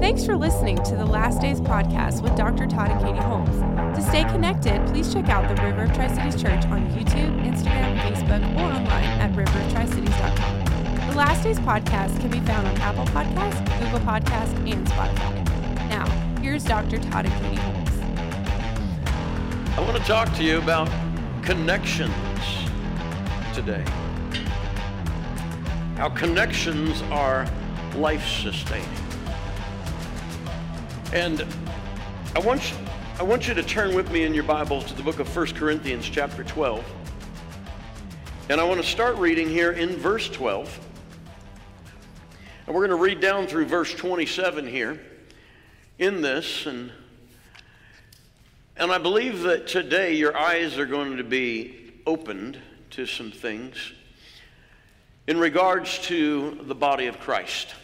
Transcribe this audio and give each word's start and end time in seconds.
Thanks 0.00 0.26
for 0.26 0.36
listening 0.36 0.76
to 0.84 0.94
the 0.94 1.06
Last 1.06 1.40
Days 1.40 1.58
podcast 1.58 2.22
with 2.22 2.36
Dr. 2.36 2.66
Todd 2.66 2.90
and 2.90 3.00
Katie 3.00 3.18
Holmes. 3.18 3.96
To 3.96 4.02
stay 4.02 4.24
connected, 4.24 4.86
please 4.88 5.10
check 5.10 5.30
out 5.30 5.48
the 5.48 5.60
River 5.62 5.84
of 5.84 5.94
Tri 5.94 6.06
Cities 6.08 6.40
Church 6.40 6.66
on 6.66 6.86
YouTube, 6.90 7.42
Instagram, 7.42 7.98
Facebook, 8.00 8.42
or 8.56 8.74
online 8.74 9.04
at 9.20 9.32
riveroftricities.com. 9.32 11.08
The 11.08 11.16
Last 11.16 11.44
Days 11.44 11.58
podcast 11.58 12.20
can 12.20 12.30
be 12.30 12.40
found 12.40 12.68
on 12.68 12.76
Apple 12.76 13.06
Podcasts, 13.06 13.64
Google 13.80 14.00
Podcasts, 14.00 14.54
and 14.70 14.86
Spotify. 14.86 15.88
Now, 15.88 16.04
here's 16.42 16.62
Dr. 16.62 16.98
Todd 16.98 17.24
and 17.24 17.34
Katie 17.42 17.56
Holmes. 17.62 17.88
I 19.78 19.80
want 19.80 19.96
to 19.96 20.04
talk 20.04 20.30
to 20.34 20.44
you 20.44 20.58
about 20.58 20.90
connections 21.42 22.12
today. 23.54 23.84
How 25.96 26.10
connections 26.10 27.00
are 27.10 27.46
life 27.96 28.26
sustaining. 28.26 29.05
And 31.16 31.46
I 32.34 32.40
want, 32.40 32.70
you, 32.70 32.76
I 33.18 33.22
want 33.22 33.48
you 33.48 33.54
to 33.54 33.62
turn 33.62 33.94
with 33.94 34.12
me 34.12 34.24
in 34.24 34.34
your 34.34 34.44
Bibles 34.44 34.84
to 34.84 34.94
the 34.94 35.02
book 35.02 35.18
of 35.18 35.34
1 35.34 35.46
Corinthians, 35.54 36.04
chapter 36.04 36.44
12. 36.44 36.84
And 38.50 38.60
I 38.60 38.64
want 38.64 38.82
to 38.82 38.86
start 38.86 39.16
reading 39.16 39.48
here 39.48 39.72
in 39.72 39.96
verse 39.96 40.28
12. 40.28 40.78
And 42.66 42.74
we're 42.74 42.86
going 42.86 42.98
to 42.98 43.02
read 43.02 43.22
down 43.22 43.46
through 43.46 43.64
verse 43.64 43.94
27 43.94 44.66
here 44.66 45.00
in 45.98 46.20
this. 46.20 46.66
And, 46.66 46.92
and 48.76 48.92
I 48.92 48.98
believe 48.98 49.40
that 49.44 49.66
today 49.66 50.12
your 50.12 50.36
eyes 50.36 50.76
are 50.76 50.84
going 50.84 51.16
to 51.16 51.24
be 51.24 51.94
opened 52.06 52.58
to 52.90 53.06
some 53.06 53.30
things 53.30 53.94
in 55.26 55.40
regards 55.40 55.98
to 56.08 56.58
the 56.64 56.74
body 56.74 57.06
of 57.06 57.18
Christ. 57.20 57.74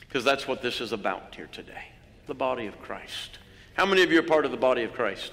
Because 0.00 0.24
that's 0.24 0.48
what 0.48 0.62
this 0.62 0.80
is 0.80 0.90
about 0.90 1.36
here 1.36 1.48
today 1.52 1.91
the 2.32 2.38
body 2.38 2.66
of 2.66 2.80
Christ. 2.80 3.38
How 3.74 3.84
many 3.84 4.02
of 4.02 4.10
you 4.10 4.18
are 4.18 4.22
part 4.22 4.46
of 4.46 4.52
the 4.52 4.56
body 4.56 4.84
of 4.84 4.94
Christ? 4.94 5.32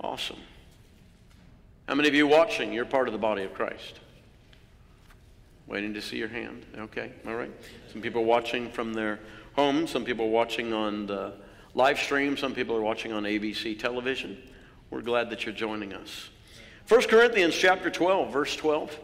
Awesome. 0.00 0.38
How 1.88 1.96
many 1.96 2.06
of 2.06 2.14
you 2.14 2.28
watching, 2.28 2.72
you're 2.72 2.84
part 2.84 3.08
of 3.08 3.12
the 3.12 3.18
body 3.18 3.42
of 3.42 3.52
Christ? 3.52 3.98
Waiting 5.66 5.92
to 5.94 6.00
see 6.00 6.18
your 6.18 6.28
hand. 6.28 6.64
Okay, 6.78 7.10
all 7.26 7.34
right. 7.34 7.50
Some 7.92 8.00
people 8.00 8.24
watching 8.24 8.70
from 8.70 8.94
their 8.94 9.18
home, 9.54 9.88
some 9.88 10.04
people 10.04 10.30
watching 10.30 10.72
on 10.72 11.06
the 11.06 11.32
live 11.74 11.98
stream, 11.98 12.36
some 12.36 12.54
people 12.54 12.76
are 12.76 12.82
watching 12.82 13.12
on 13.12 13.24
ABC 13.24 13.76
television. 13.76 14.38
We're 14.90 15.02
glad 15.02 15.30
that 15.30 15.46
you're 15.46 15.52
joining 15.52 15.92
us. 15.94 16.30
1 16.86 17.02
Corinthians 17.08 17.56
chapter 17.56 17.90
12, 17.90 18.32
verse 18.32 18.54
12. 18.54 18.90
It 18.92 18.98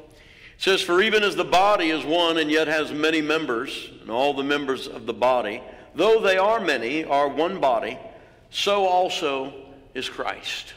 says, 0.58 0.80
For 0.80 1.02
even 1.02 1.24
as 1.24 1.34
the 1.34 1.42
body 1.42 1.90
is 1.90 2.04
one 2.04 2.38
and 2.38 2.52
yet 2.52 2.68
has 2.68 2.92
many 2.92 3.20
members, 3.20 3.90
and 4.00 4.12
all 4.12 4.32
the 4.32 4.44
members 4.44 4.86
of 4.86 5.06
the 5.06 5.12
body, 5.12 5.60
though 5.96 6.20
they 6.20 6.38
are 6.38 6.60
many, 6.60 7.04
are 7.04 7.28
one 7.28 7.60
body, 7.60 7.98
so 8.50 8.86
also 8.86 9.52
is 9.94 10.08
Christ. 10.08 10.74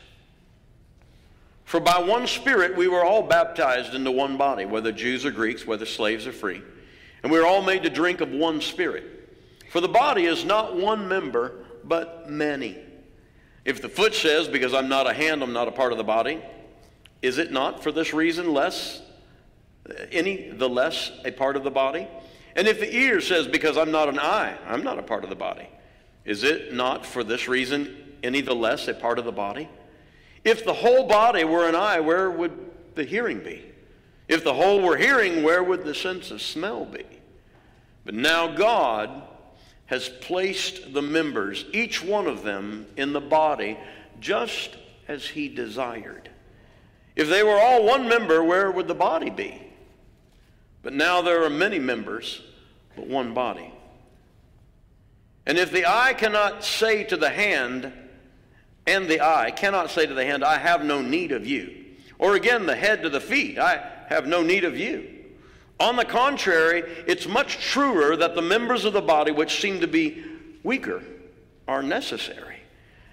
For 1.65 1.79
by 1.79 1.99
one 1.99 2.25
Spirit 2.25 2.75
we 2.75 2.87
were 2.87 3.05
all 3.05 3.21
baptized 3.21 3.93
into 3.93 4.09
one 4.09 4.37
body, 4.37 4.65
whether 4.65 4.91
Jews 4.91 5.25
or 5.25 5.31
Greeks, 5.31 5.67
whether 5.67 5.85
slaves 5.85 6.25
or 6.25 6.31
free, 6.31 6.63
and 7.21 7.31
we 7.31 7.37
are 7.37 7.45
all 7.45 7.61
made 7.61 7.83
to 7.83 7.89
drink 7.89 8.21
of 8.21 8.31
one 8.31 8.59
Spirit. 8.61 9.03
For 9.69 9.81
the 9.81 9.87
body 9.87 10.25
is 10.25 10.43
not 10.43 10.75
one 10.75 11.07
member, 11.07 11.53
but 11.83 12.29
many. 12.29 12.77
If 13.65 13.83
the 13.83 13.89
foot 13.89 14.15
says, 14.15 14.47
Because 14.47 14.73
I'm 14.73 14.89
not 14.89 15.07
a 15.07 15.13
hand, 15.13 15.43
I'm 15.43 15.53
not 15.53 15.67
a 15.67 15.71
part 15.71 15.91
of 15.91 15.99
the 15.99 16.03
body, 16.03 16.41
is 17.21 17.37
it 17.37 17.51
not 17.51 17.83
for 17.83 17.91
this 17.91 18.13
reason 18.13 18.53
less 18.53 19.01
any 20.11 20.49
the 20.49 20.69
less 20.69 21.11
a 21.25 21.31
part 21.31 21.55
of 21.55 21.63
the 21.63 21.71
body? 21.71 22.07
And 22.59 22.67
if 22.67 22.81
the 22.81 22.93
ear 22.93 23.21
says, 23.21 23.47
Because 23.47 23.77
I'm 23.77 23.89
not 23.89 24.09
an 24.09 24.19
eye, 24.19 24.57
I'm 24.67 24.83
not 24.83 24.99
a 24.99 25.01
part 25.01 25.23
of 25.23 25.29
the 25.29 25.35
body, 25.37 25.69
is 26.25 26.43
it 26.43 26.73
not 26.73 27.05
for 27.05 27.23
this 27.23 27.47
reason 27.47 27.95
any 28.21 28.41
the 28.41 28.53
less 28.53 28.89
a 28.89 28.93
part 28.93 29.17
of 29.17 29.23
the 29.23 29.31
body? 29.31 29.69
If 30.43 30.65
the 30.65 30.73
whole 30.73 31.07
body 31.07 31.45
were 31.45 31.69
an 31.69 31.75
eye, 31.75 32.01
where 32.01 32.29
would 32.29 32.51
the 32.95 33.05
hearing 33.05 33.39
be? 33.39 33.63
If 34.27 34.43
the 34.43 34.53
whole 34.53 34.81
were 34.81 34.97
hearing, 34.97 35.41
where 35.41 35.63
would 35.63 35.85
the 35.85 35.95
sense 35.95 36.31
of 36.31 36.41
smell 36.41 36.83
be? 36.83 37.05
But 38.03 38.15
now 38.15 38.53
God 38.53 39.23
has 39.85 40.09
placed 40.09 40.93
the 40.93 41.01
members, 41.01 41.63
each 41.71 42.03
one 42.03 42.27
of 42.27 42.43
them, 42.43 42.87
in 42.97 43.13
the 43.13 43.21
body 43.21 43.79
just 44.19 44.75
as 45.07 45.25
He 45.29 45.47
desired. 45.47 46.29
If 47.15 47.29
they 47.29 47.41
were 47.41 47.57
all 47.57 47.85
one 47.85 48.09
member, 48.09 48.43
where 48.43 48.69
would 48.69 48.89
the 48.89 48.95
body 48.95 49.29
be? 49.29 49.61
But 50.83 50.91
now 50.91 51.21
there 51.21 51.45
are 51.45 51.49
many 51.49 51.79
members, 51.79 52.41
but 52.99 53.07
one 53.07 53.33
body. 53.33 53.71
And 55.45 55.57
if 55.57 55.71
the 55.71 55.85
eye 55.85 56.13
cannot 56.13 56.65
say 56.65 57.05
to 57.05 57.15
the 57.15 57.29
hand, 57.29 57.91
and 58.85 59.07
the 59.07 59.21
eye 59.21 59.51
cannot 59.51 59.89
say 59.89 60.05
to 60.05 60.13
the 60.13 60.25
hand, 60.25 60.43
I 60.43 60.57
have 60.57 60.83
no 60.83 61.01
need 61.01 61.31
of 61.31 61.47
you, 61.47 61.85
or 62.17 62.35
again 62.35 62.65
the 62.65 62.75
head 62.75 63.03
to 63.03 63.09
the 63.09 63.21
feet, 63.21 63.57
I 63.57 63.89
have 64.09 64.27
no 64.27 64.43
need 64.43 64.65
of 64.65 64.77
you. 64.77 65.07
On 65.79 65.95
the 65.95 66.03
contrary, 66.03 66.83
it's 67.07 67.25
much 67.25 67.59
truer 67.59 68.17
that 68.17 68.35
the 68.35 68.41
members 68.41 68.83
of 68.83 68.91
the 68.91 69.01
body 69.01 69.31
which 69.31 69.61
seem 69.61 69.79
to 69.79 69.87
be 69.87 70.25
weaker 70.63 71.01
are 71.69 71.81
necessary. 71.81 72.57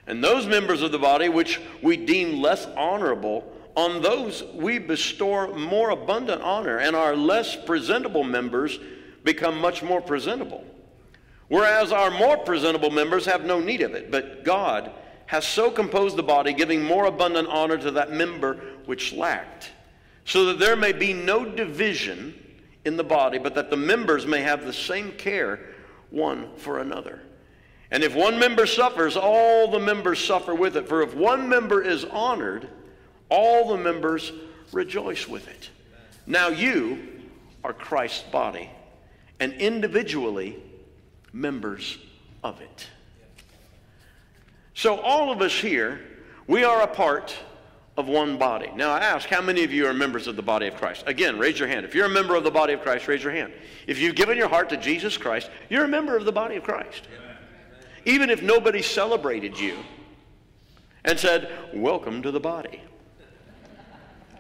And 0.09 0.23
those 0.23 0.47
members 0.47 0.83
of 0.83 0.91
the 0.91 0.99
body 0.99 1.29
which 1.29 1.61
we 1.81 1.97
deem 1.97 2.43
less 2.43 2.67
honorable 2.77 3.53
on 3.77 4.03
those 4.03 4.43
we 4.55 4.79
bestow 4.79 5.55
more 5.55 5.91
abundant 5.91 6.43
honor, 6.43 6.79
and 6.79 6.97
our 6.97 7.15
less 7.15 7.55
presentable 7.55 8.25
members 8.25 8.81
become 9.26 9.60
much 9.60 9.82
more 9.82 10.00
presentable. 10.00 10.64
Whereas 11.48 11.92
our 11.92 12.10
more 12.10 12.38
presentable 12.38 12.91
members 12.91 13.26
have 13.26 13.44
no 13.44 13.60
need 13.60 13.82
of 13.82 13.94
it, 13.94 14.10
but 14.10 14.42
God 14.44 14.91
has 15.26 15.47
so 15.47 15.70
composed 15.70 16.16
the 16.16 16.22
body, 16.22 16.54
giving 16.54 16.82
more 16.82 17.04
abundant 17.04 17.48
honor 17.48 17.76
to 17.76 17.91
that 17.91 18.12
member 18.12 18.54
which 18.87 19.12
lacked, 19.12 19.72
so 20.25 20.47
that 20.47 20.59
there 20.59 20.76
may 20.76 20.92
be 20.92 21.12
no 21.12 21.44
division 21.44 22.34
in 22.84 22.97
the 22.97 23.04
body, 23.04 23.38
but 23.38 23.54
that 23.54 23.69
the 23.69 23.76
members 23.76 24.26
may 24.26 24.41
have 24.41 24.64
the 24.64 24.72
same 24.72 25.12
care 25.12 25.60
one 26.10 26.48
for 26.56 26.78
another. 26.78 27.20
And 27.91 28.03
if 28.03 28.14
one 28.14 28.38
member 28.38 28.66
suffers, 28.66 29.16
all 29.16 29.70
the 29.70 29.78
members 29.78 30.25
suffer 30.25 30.54
with 30.54 30.76
it. 30.76 30.88
For 30.88 31.03
if 31.03 31.14
one 31.14 31.48
member 31.48 31.82
is 31.82 32.04
honored, 32.04 32.69
all 33.28 33.69
the 33.69 33.76
members 33.76 34.32
rejoice 34.72 35.28
with 35.28 35.47
it. 35.48 35.70
Now 36.26 36.48
you 36.48 36.98
are 37.62 37.72
Christ's 37.72 38.22
body, 38.25 38.70
and 39.41 39.53
individually 39.55 40.57
members 41.33 41.99
of 42.43 42.61
it. 42.61 42.87
So, 44.75 45.01
all 45.01 45.31
of 45.31 45.41
us 45.41 45.53
here, 45.53 46.01
we 46.47 46.65
are 46.65 46.83
a 46.83 46.87
part 46.87 47.35
of 47.97 48.09
one 48.09 48.37
body. 48.37 48.71
Now, 48.77 48.93
I 48.93 48.99
ask, 48.99 49.29
how 49.29 49.41
many 49.41 49.65
of 49.65 49.73
you 49.73 49.87
are 49.87 49.95
members 49.95 50.27
of 50.27 50.37
the 50.37 50.43
body 50.43 50.67
of 50.67 50.77
Christ? 50.77 51.05
Again, 51.07 51.39
raise 51.39 51.59
your 51.59 51.69
hand. 51.69 51.87
If 51.87 51.95
you're 51.95 52.07
a 52.07 52.11
member 52.11 52.35
of 52.35 52.45
the 52.45 52.51
body 52.51 52.75
of 52.75 52.83
Christ, 52.83 53.09
raise 53.09 53.23
your 53.23 53.33
hand. 53.33 53.53
If 53.87 53.99
you've 53.99 54.15
given 54.15 54.37
your 54.37 54.49
heart 54.49 54.69
to 54.69 54.77
Jesus 54.77 55.17
Christ, 55.17 55.51
you're 55.71 55.85
a 55.85 55.89
member 55.89 56.17
of 56.17 56.25
the 56.25 56.33
body 56.33 56.57
of 56.57 56.63
Christ. 56.63 57.09
Even 58.05 58.29
if 58.29 58.43
nobody 58.43 58.83
celebrated 58.83 59.59
you 59.59 59.79
and 61.05 61.19
said, 61.19 61.51
Welcome 61.73 62.23
to 62.23 62.31
the 62.31 62.41
body. 62.41 62.83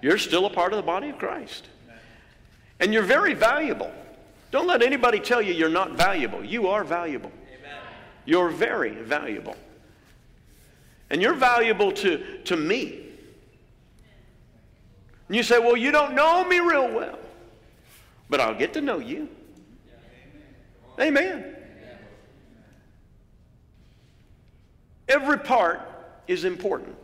You're 0.02 0.18
still 0.18 0.46
a 0.46 0.50
part 0.50 0.72
of 0.72 0.76
the 0.76 0.82
body 0.82 1.08
of 1.08 1.18
Christ. 1.18 1.66
And 2.78 2.92
you're 2.92 3.02
very 3.02 3.32
valuable. 3.32 3.90
Don't 4.50 4.66
let 4.66 4.82
anybody 4.82 5.20
tell 5.20 5.42
you 5.42 5.52
you're 5.52 5.68
not 5.68 5.92
valuable. 5.92 6.44
You 6.44 6.68
are 6.68 6.84
valuable. 6.84 7.32
Amen. 7.48 7.78
You're 8.24 8.50
very 8.50 8.94
valuable. 8.94 9.56
And 11.10 11.20
you're 11.20 11.34
valuable 11.34 11.92
to, 11.92 12.42
to 12.44 12.56
me. 12.56 13.06
And 15.28 15.36
you 15.36 15.42
say, 15.42 15.58
well, 15.58 15.76
you 15.76 15.90
don't 15.90 16.14
know 16.14 16.44
me 16.44 16.60
real 16.60 16.88
well. 16.92 17.18
But 18.28 18.40
I'll 18.40 18.56
get 18.56 18.72
to 18.74 18.80
know 18.80 18.98
you. 18.98 19.28
amen 20.98 21.18
Amen. 21.18 21.56
Every 25.08 25.38
part 25.38 25.80
is 26.26 26.44
important. 26.44 26.96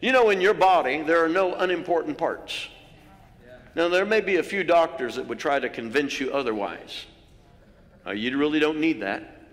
You 0.00 0.12
know, 0.12 0.30
in 0.30 0.40
your 0.40 0.54
body, 0.54 1.02
there 1.02 1.24
are 1.24 1.28
no 1.28 1.54
unimportant 1.54 2.16
parts. 2.16 2.68
Now, 3.78 3.88
there 3.88 4.04
may 4.04 4.20
be 4.20 4.38
a 4.38 4.42
few 4.42 4.64
doctors 4.64 5.14
that 5.14 5.28
would 5.28 5.38
try 5.38 5.60
to 5.60 5.68
convince 5.68 6.18
you 6.18 6.32
otherwise. 6.32 7.06
Uh, 8.04 8.10
you 8.10 8.36
really 8.36 8.58
don't 8.58 8.80
need 8.80 9.02
that. 9.02 9.46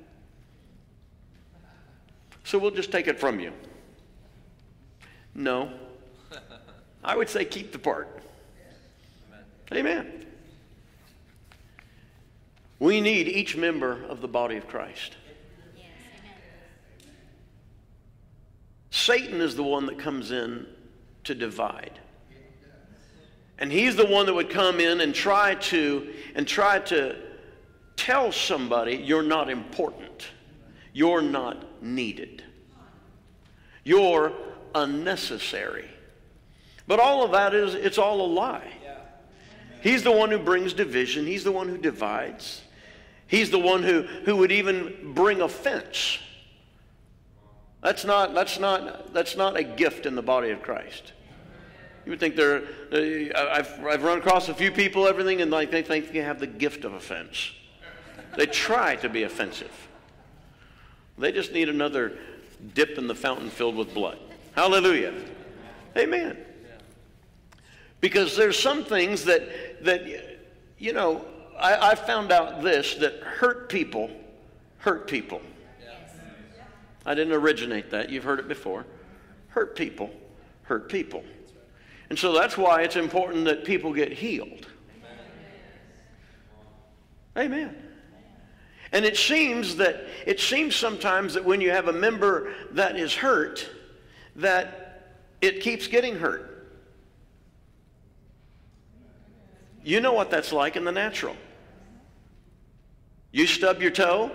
So 2.44 2.58
we'll 2.58 2.72
just 2.72 2.92
take 2.92 3.06
it 3.06 3.20
from 3.20 3.40
you. 3.40 3.54
No. 5.36 5.72
I 7.04 7.16
would 7.16 7.30
say 7.30 7.46
keep 7.46 7.72
the 7.72 7.78
part. 7.78 8.20
Amen. 9.72 10.26
We 12.80 13.02
need 13.02 13.28
each 13.28 13.56
member 13.56 14.06
of 14.06 14.22
the 14.22 14.28
body 14.28 14.58
of 14.58 14.68
Christ. 14.68 15.18
Satan 18.90 19.40
is 19.40 19.56
the 19.56 19.62
one 19.62 19.86
that 19.86 20.00
comes 20.00 20.32
in 20.32 20.66
to 21.26 21.36
divide. 21.36 22.00
And 23.58 23.72
he's 23.72 23.96
the 23.96 24.06
one 24.06 24.26
that 24.26 24.34
would 24.34 24.50
come 24.50 24.80
in 24.80 25.02
and 25.02 25.14
try 25.14 25.56
to 25.56 26.14
and 26.36 26.48
try 26.48 26.80
to 26.80 27.16
tell 27.96 28.32
somebody 28.32 28.96
you're 28.96 29.24
not 29.24 29.50
important, 29.50 30.28
you're 30.94 31.22
not 31.22 31.82
needed, 31.82 32.44
you're 33.84 34.34
unnecessary. 34.74 35.90
But 36.88 37.00
all 37.00 37.24
of 37.24 37.32
that 37.32 37.54
is, 37.54 37.74
it's 37.74 37.98
all 37.98 38.22
a 38.22 38.28
lie. 38.28 38.72
He's 39.82 40.04
the 40.04 40.12
one 40.12 40.32
who 40.32 40.40
brings 40.40 40.74
division, 40.74 41.26
he's 41.26 41.44
the 41.44 41.52
one 41.52 41.70
who 41.70 41.78
divides. 41.78 42.62
He's 43.28 43.50
the 43.50 43.60
one 43.60 43.82
who, 43.82 44.04
who 44.04 44.36
would 44.36 44.52
even 44.52 45.14
bring 45.16 45.42
offense. 45.42 46.20
That's 47.82 48.06
not, 48.06 48.34
that's, 48.34 48.60
not, 48.60 49.14
that's 49.14 49.36
not 49.36 49.58
a 49.58 49.64
gift 49.64 50.06
in 50.06 50.16
the 50.16 50.22
body 50.22 50.52
of 50.52 50.62
Christ. 50.62 51.14
You 52.06 52.12
would 52.12 52.20
think 52.20 52.36
they're, 52.36 52.64
uh, 52.92 53.50
I've, 53.52 53.86
I've 53.86 54.04
run 54.04 54.20
across 54.20 54.48
a 54.48 54.54
few 54.54 54.72
people, 54.72 55.08
everything, 55.08 55.42
and 55.42 55.50
like 55.50 55.72
they 55.72 55.82
think 55.82 56.12
they 56.12 56.20
have 56.20 56.40
the 56.40 56.48
gift 56.48 56.86
of 56.86 56.94
offense. 56.94 57.52
They 58.38 58.46
try 58.46 58.96
to 58.98 59.10
be 59.10 59.24
offensive. 59.24 59.72
They 61.18 61.32
just 61.32 61.52
need 61.52 61.70
another 61.70 62.18
dip 62.74 62.98
in 62.98 63.08
the 63.08 63.16
fountain 63.16 63.50
filled 63.50 63.76
with 63.76 63.94
blood. 63.94 64.20
Hallelujah. 64.54 65.14
Amen. 65.98 66.38
Because 68.02 68.36
there's 68.38 68.60
some 68.60 68.84
things 68.84 69.24
that, 69.26 69.84
that 69.84 70.06
you 70.78 70.94
know, 70.94 71.26
I, 71.58 71.92
I 71.92 71.96
found 71.96 72.32
out 72.32 72.62
this 72.62 72.96
that 72.96 73.16
hurt 73.22 73.70
people 73.70 74.12
hurt 74.78 75.08
people. 75.08 75.42
I 77.06 77.16
didn't 77.16 77.34
originate 77.34 77.90
that. 77.92 78.10
You've 78.10 78.24
heard 78.24 78.40
it 78.40 78.48
before. 78.48 78.86
Hurt 79.50 79.76
people 79.76 80.12
hurt 80.64 80.90
people. 80.90 81.24
And 82.10 82.20
so 82.20 82.34
that's 82.34 82.58
why 82.58 82.84
it's 82.84 82.96
important 82.96 83.46
that 83.46 83.66
people 83.66 83.94
get 83.94 84.12
healed. 84.12 84.68
Amen. 87.38 87.76
And 88.92 89.04
it 89.04 89.18
seems 89.18 89.76
that 89.78 90.06
it 90.26 90.40
seems 90.40 90.76
sometimes 90.76 91.34
that 91.34 91.44
when 91.44 91.60
you 91.60 91.72
have 91.72 91.88
a 91.88 91.94
member 91.94 92.54
that 92.72 92.98
is 92.98 93.14
hurt, 93.14 93.68
that 94.38 95.16
it 95.42 95.62
keeps 95.62 95.88
getting 95.88 96.16
hurt. 96.16 96.52
You 99.84 100.00
know 100.00 100.14
what 100.14 100.32
that's 100.32 100.52
like 100.52 100.76
in 100.76 100.84
the 100.84 100.92
natural. 100.92 101.36
You 103.32 103.46
stub 103.46 103.82
your 103.82 103.92
toe, 103.92 104.32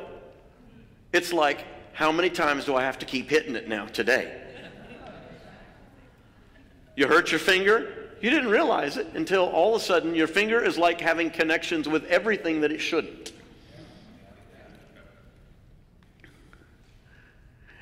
it's 1.13 1.33
like, 1.33 1.65
how 1.93 2.13
many 2.13 2.31
times 2.31 2.67
do 2.67 2.77
I 2.77 2.83
have 2.83 2.99
to 3.01 3.07
keep 3.07 3.31
hitting 3.31 3.57
it 3.57 3.69
now 3.69 3.87
today? 3.87 4.41
You 6.97 7.07
hurt 7.07 7.31
your 7.31 7.41
finger, 7.41 8.11
you 8.21 8.31
didn't 8.31 8.51
realize 8.51 8.97
it 8.97 9.09
until 9.15 9.45
all 9.45 9.75
of 9.75 9.81
a 9.81 9.85
sudden 9.85 10.15
your 10.15 10.27
finger 10.27 10.63
is 10.63 10.77
like 10.77 11.01
having 11.01 11.31
connections 11.31 11.89
with 11.89 12.05
everything 12.07 12.61
that 12.61 12.73
it 12.73 12.81
shouldn't. 12.81 13.33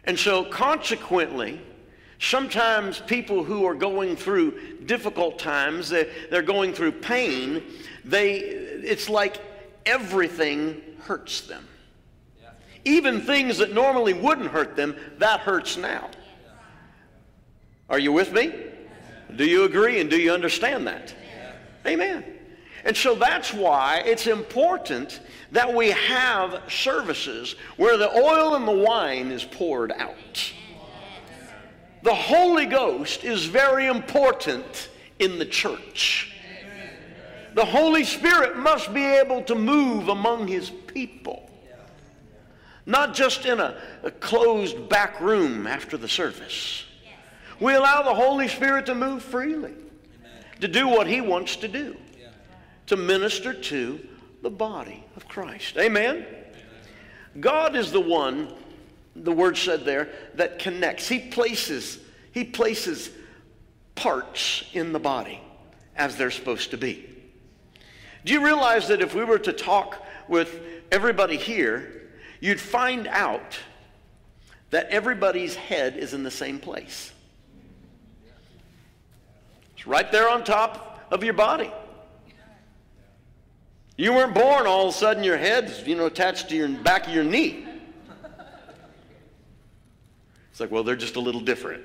And 0.05 0.19
so, 0.19 0.45
consequently, 0.45 1.61
Sometimes 2.21 2.99
people 2.99 3.45
who 3.45 3.65
are 3.65 3.75
going 3.75 4.17
through 4.17 4.59
difficult 4.87 5.39
times, 5.39 5.89
they're, 5.89 6.43
going 6.43 6.73
through 6.73 6.93
pain, 6.93 7.63
they, 8.05 8.39
it's 8.39 9.09
like 9.09 9.41
everything 9.87 10.83
hurts 11.01 11.43
them. 11.43 11.65
Even 12.85 13.21
things 13.21 13.59
that 13.59 13.73
normally 13.73 14.15
wouldn't 14.15 14.49
hurt 14.49 14.75
them, 14.75 14.97
that 15.19 15.41
hurts 15.41 15.77
now. 15.77 16.11
Are 17.89 17.99
you 17.99 18.13
with 18.13 18.33
me? 18.33 18.53
Do 19.37 19.45
you 19.45 19.65
agree 19.65 20.01
and 20.01 20.11
do 20.11 20.19
you 20.19 20.33
understand 20.33 20.87
that? 20.87 21.15
Amen. 21.87 22.25
And 22.85 22.97
so 22.97 23.15
that's 23.15 23.53
why 23.53 24.03
it's 24.05 24.27
important 24.27 25.21
that 25.53 25.73
we 25.73 25.91
have 25.91 26.63
services 26.69 27.55
where 27.77 27.97
the 27.97 28.11
oil 28.11 28.55
and 28.55 28.67
the 28.67 28.73
wine 28.73 29.31
is 29.31 29.45
poured 29.45 29.93
out. 29.93 30.53
The 32.03 32.15
Holy 32.15 32.67
Ghost 32.67 33.25
is 33.25 33.45
very 33.45 33.87
important 33.87 34.89
in 35.19 35.39
the 35.39 35.45
church. 35.45 36.33
The 37.55 37.65
Holy 37.65 38.05
Spirit 38.05 38.57
must 38.57 38.95
be 38.95 39.05
able 39.05 39.43
to 39.43 39.55
move 39.55 40.09
among 40.09 40.47
His 40.47 40.71
people, 40.71 41.51
not 42.87 43.15
just 43.15 43.47
in 43.47 43.59
a, 43.59 43.77
a 44.05 44.13
closed 44.13 44.89
back 44.89 45.21
room 45.21 45.67
after 45.67 45.97
the 45.97 46.09
service. 46.09 46.85
We 47.61 47.75
allow 47.75 48.03
the 48.03 48.15
Holy 48.15 48.49
Spirit 48.49 48.87
to 48.87 48.95
move 48.95 49.23
freely, 49.23 49.75
to 50.61 50.69
do 50.69 50.89
what 50.89 51.07
He 51.07 51.21
wants 51.21 51.57
to 51.57 51.69
do, 51.69 51.97
to 52.87 52.97
minister 52.97 53.53
to 53.53 54.01
the 54.43 54.51
body 54.51 55.05
of 55.17 55.27
Christ. 55.29 55.77
Amen? 55.77 56.25
God 57.41 57.77
is 57.77 57.93
the 57.93 58.01
one 58.01 58.53
the 59.25 59.33
word 59.33 59.57
said 59.57 59.85
there, 59.85 60.09
that 60.35 60.59
connects. 60.59 61.09
He 61.09 61.19
places, 61.19 61.99
he 62.33 62.45
places 62.45 63.11
parts 63.95 64.65
in 64.73 64.93
the 64.93 64.99
body 64.99 65.41
as 65.97 66.17
they're 66.17 66.31
supposed 66.31 66.71
to 66.71 66.77
be. 66.77 67.09
Do 68.25 68.33
you 68.33 68.45
realize 68.45 68.89
that 68.89 69.01
if 69.01 69.15
we 69.15 69.25
were 69.25 69.39
to 69.41 69.53
talk 69.53 70.05
with 70.29 70.61
everybody 70.93 71.37
here, 71.37 72.11
you'd 72.41 72.61
find 72.61 73.07
out 73.09 73.59
that 74.71 74.89
everybody's 74.91 75.55
head 75.55 75.97
is 75.97 76.15
in 76.15 76.23
the 76.23 76.31
same 76.31 76.59
place? 76.59 77.13
It's 79.79 79.87
right 79.87 80.11
there 80.11 80.29
on 80.29 80.43
top 80.43 81.07
of 81.13 81.23
your 81.23 81.35
body. 81.35 81.71
You 83.97 84.13
weren't 84.13 84.35
born 84.35 84.67
all 84.67 84.89
of 84.89 84.95
a 84.95 84.99
sudden 84.99 85.23
your 85.23 85.39
head's, 85.39 85.87
you 85.87 85.95
know, 85.95 86.07
attached 86.07 86.49
to 86.49 86.57
your 86.57 86.69
back 86.69 87.07
of 87.07 87.15
your 87.15 87.23
knee. 87.23 87.65
It's 90.51 90.59
like, 90.59 90.73
well, 90.73 90.83
they're 90.83 90.97
just 90.97 91.15
a 91.15 91.21
little 91.21 91.41
different. 91.41 91.85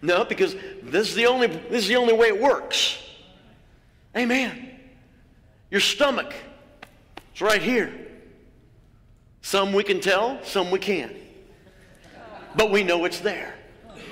No, 0.00 0.24
because 0.24 0.56
this 0.82 1.10
is 1.10 1.14
the 1.14 1.26
only 1.26 1.48
this 1.48 1.82
is 1.82 1.88
the 1.88 1.96
only 1.96 2.14
way 2.14 2.28
it 2.28 2.40
works. 2.40 2.98
Amen. 4.16 4.70
Your 5.70 5.82
stomach. 5.82 6.32
It's 7.32 7.42
right 7.42 7.60
here. 7.60 7.92
Some 9.42 9.74
we 9.74 9.84
can 9.84 10.00
tell, 10.00 10.42
some 10.44 10.70
we 10.70 10.78
can't. 10.78 11.14
But 12.54 12.70
we 12.70 12.84
know 12.84 13.04
it's 13.04 13.20
there 13.20 13.54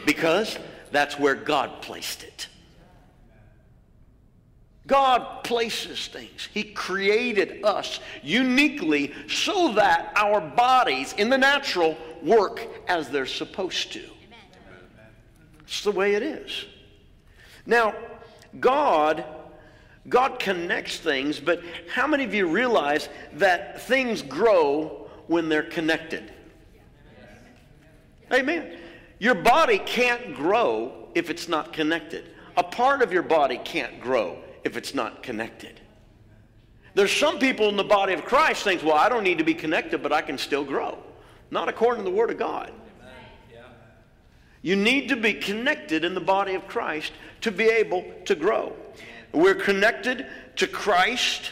because 0.05 0.59
that's 0.94 1.19
where 1.19 1.35
God 1.35 1.82
placed 1.82 2.23
it. 2.23 2.49
God 4.87 5.44
places 5.44 6.08
things. 6.08 6.49
He 6.52 6.62
created 6.62 7.64
us 7.64 8.00
uniquely 8.23 9.14
so 9.29 9.73
that 9.75 10.12
our 10.14 10.40
bodies 10.40 11.14
in 11.16 11.30
the 11.30 11.38
natural 11.38 11.97
work 12.23 12.61
as 12.87 13.09
they're 13.09 13.25
supposed 13.25 13.92
to. 13.95 14.02
It's 15.62 15.83
the 15.83 15.90
way 15.90 16.14
it 16.14 16.23
is. 16.23 16.66
Now, 17.66 17.95
God 18.61 19.25
God 20.09 20.38
connects 20.38 20.99
things, 20.99 21.40
but 21.40 21.62
how 21.92 22.07
many 22.07 22.25
of 22.25 22.35
you 22.35 22.47
realize 22.47 23.09
that 23.35 23.80
things 23.83 24.21
grow 24.21 25.09
when 25.28 25.49
they're 25.49 25.62
connected? 25.62 26.30
Amen. 28.33 28.76
Your 29.25 29.35
body 29.35 29.78
can't 29.78 30.35
grow 30.35 31.09
if 31.14 31.31
it's 31.31 31.49
not 31.49 31.73
connected. 31.73 32.28
A 32.59 32.62
part 32.62 33.00
of 33.00 33.11
your 33.11 33.23
body 33.23 33.59
can't 33.64 33.99
grow 33.99 34.37
if 34.64 34.76
it's 34.76 34.95
not 34.95 35.23
connected. 35.23 35.81
There's 36.93 37.11
some 37.11 37.38
people 37.38 37.71
in 37.71 37.76
the 37.76 37.85
body 37.85 38.12
of 38.12 38.26
Christ 38.26 38.64
think, 38.64 38.83
well, 38.83 38.93
I 38.93 39.09
don't 39.09 39.25
need 39.25 39.38
to 39.38 39.45
be 39.45 39.54
connected, 39.54 40.02
but 40.02 40.12
I 40.12 40.21
can 40.21 40.37
still 40.37 40.62
grow. 40.62 40.99
Not 41.50 41.71
according 41.71 42.04
to 42.04 42.11
the 42.11 42.14
Word 42.14 42.33
of 42.33 42.38
God. 42.38 42.71
You 44.61 44.76
need 44.76 45.09
to 45.09 45.16
be 45.16 45.33
connected 45.33 46.04
in 46.04 46.12
the 46.12 46.21
body 46.21 46.52
of 46.52 46.69
Christ 46.69 47.12
to 47.40 47.50
be 47.50 47.64
able 47.64 48.04
to 48.26 48.35
grow. 48.35 48.75
We're 49.33 49.54
connected 49.54 50.26
to 50.57 50.66
Christ, 50.66 51.50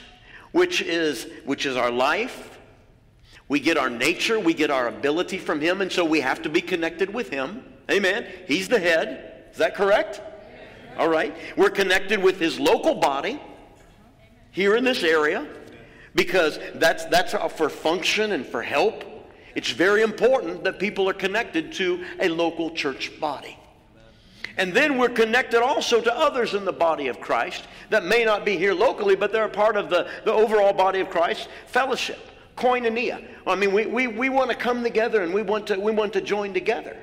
which 0.50 0.83
is, 0.83 1.26
which 1.47 1.64
is 1.64 1.79
our 1.79 1.91
life. 1.91 2.59
We 3.49 3.61
get 3.61 3.77
our 3.77 3.91
nature, 3.91 4.39
we 4.41 4.55
get 4.55 4.71
our 4.71 4.89
ability 4.89 5.39
from 5.39 5.61
Him, 5.61 5.81
and 5.81 5.91
so 5.91 6.05
we 6.05 6.21
have 6.21 6.43
to 6.43 6.49
be 6.49 6.61
connected 6.61 7.13
with 7.13 7.29
Him. 7.29 7.65
Amen. 7.91 8.27
He's 8.47 8.69
the 8.69 8.79
head. 8.79 9.45
Is 9.53 9.59
that 9.59 9.75
correct? 9.75 10.21
All 10.97 11.09
right. 11.09 11.35
We're 11.57 11.71
connected 11.71 12.23
with 12.23 12.39
His 12.39 12.59
local 12.59 12.95
body 12.95 13.41
here 14.51 14.77
in 14.77 14.85
this 14.85 15.03
area 15.03 15.47
because 16.15 16.59
that's, 16.75 17.05
that's 17.07 17.35
for 17.55 17.69
function 17.69 18.33
and 18.33 18.47
for 18.47 18.63
help. 18.63 19.05
It's 19.55 19.71
very 19.71 20.03
important 20.03 20.65
that 20.65 20.79
people 20.79 21.09
are 21.09 21.15
connected 21.15 21.73
to 21.75 22.05
a 22.21 22.29
local 22.29 22.71
church 22.71 23.19
body. 23.21 23.59
And 24.57 24.75
then 24.75 24.99
we're 24.99 25.09
connected 25.09 25.63
also 25.63 26.01
to 26.01 26.15
others 26.15 26.55
in 26.55 26.65
the 26.65 26.73
body 26.73 27.09
of 27.09 27.21
Christ 27.21 27.67
that 27.91 28.05
may 28.05 28.25
not 28.25 28.45
be 28.45 28.57
here 28.57 28.75
locally, 28.75 29.17
but 29.17 29.33
they're 29.33 29.45
a 29.45 29.51
part 29.51 29.77
of 29.77 29.89
the, 29.89 30.09
the 30.25 30.33
overall 30.33 30.73
body 30.73 31.01
of 31.01 31.09
Christ 31.09 31.49
fellowship, 31.67 32.19
koinonia. 32.56 33.25
I 33.47 33.54
mean, 33.54 33.73
we, 33.73 33.87
we, 33.87 34.06
we 34.06 34.28
want 34.28 34.50
to 34.50 34.56
come 34.56 34.82
together 34.82 35.23
and 35.23 35.32
we 35.32 35.42
want 35.42 35.66
to, 35.68 35.78
we 35.78 35.92
want 35.92 36.12
to 36.14 36.21
join 36.21 36.52
together. 36.54 36.97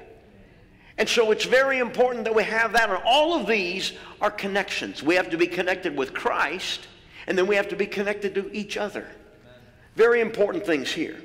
And 0.97 1.07
so 1.07 1.31
it's 1.31 1.45
very 1.45 1.79
important 1.79 2.25
that 2.25 2.35
we 2.35 2.43
have 2.43 2.73
that. 2.73 2.89
And 2.89 3.01
all 3.05 3.39
of 3.39 3.47
these 3.47 3.93
are 4.19 4.29
connections. 4.29 5.01
We 5.01 5.15
have 5.15 5.29
to 5.29 5.37
be 5.37 5.47
connected 5.47 5.95
with 5.95 6.13
Christ, 6.13 6.87
and 7.25 7.37
then 7.37 7.47
we 7.47 7.55
have 7.55 7.69
to 7.69 7.77
be 7.77 7.85
connected 7.85 8.35
to 8.35 8.53
each 8.53 8.75
other. 8.75 9.07
very 9.95 10.21
important 10.21 10.65
things 10.65 10.91
here. 10.91 11.21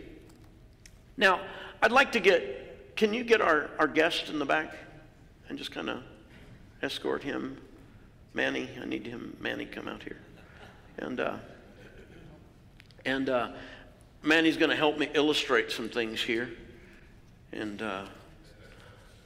Now, 1.17 1.41
I'd 1.83 1.93
like 1.93 2.13
to 2.13 2.21
get, 2.21 2.97
can 2.97 3.13
you 3.13 3.25
get 3.25 3.41
our, 3.41 3.71
our 3.79 3.87
guest 3.87 4.29
in 4.31 4.39
the 4.39 4.45
back 4.45 4.75
and 5.49 5.59
just 5.59 5.71
kind 5.71 5.89
of 5.89 6.03
escort 6.83 7.23
him? 7.23 7.59
Manny, 8.33 8.69
I 8.81 8.85
need 8.85 9.07
him, 9.07 9.37
Manny, 9.41 9.65
come 9.65 9.87
out 9.87 10.03
here. 10.03 10.19
And, 10.99 11.21
uh, 11.21 11.37
and 13.05 13.29
uh, 13.29 13.51
Manny's 14.25 14.57
going 14.57 14.71
to 14.71 14.77
help 14.77 14.99
me 14.99 15.11
illustrate 15.13 15.71
some 15.71 15.91
things 15.91 16.23
here. 16.23 16.49
And 17.53 17.83
uh, 17.83 18.07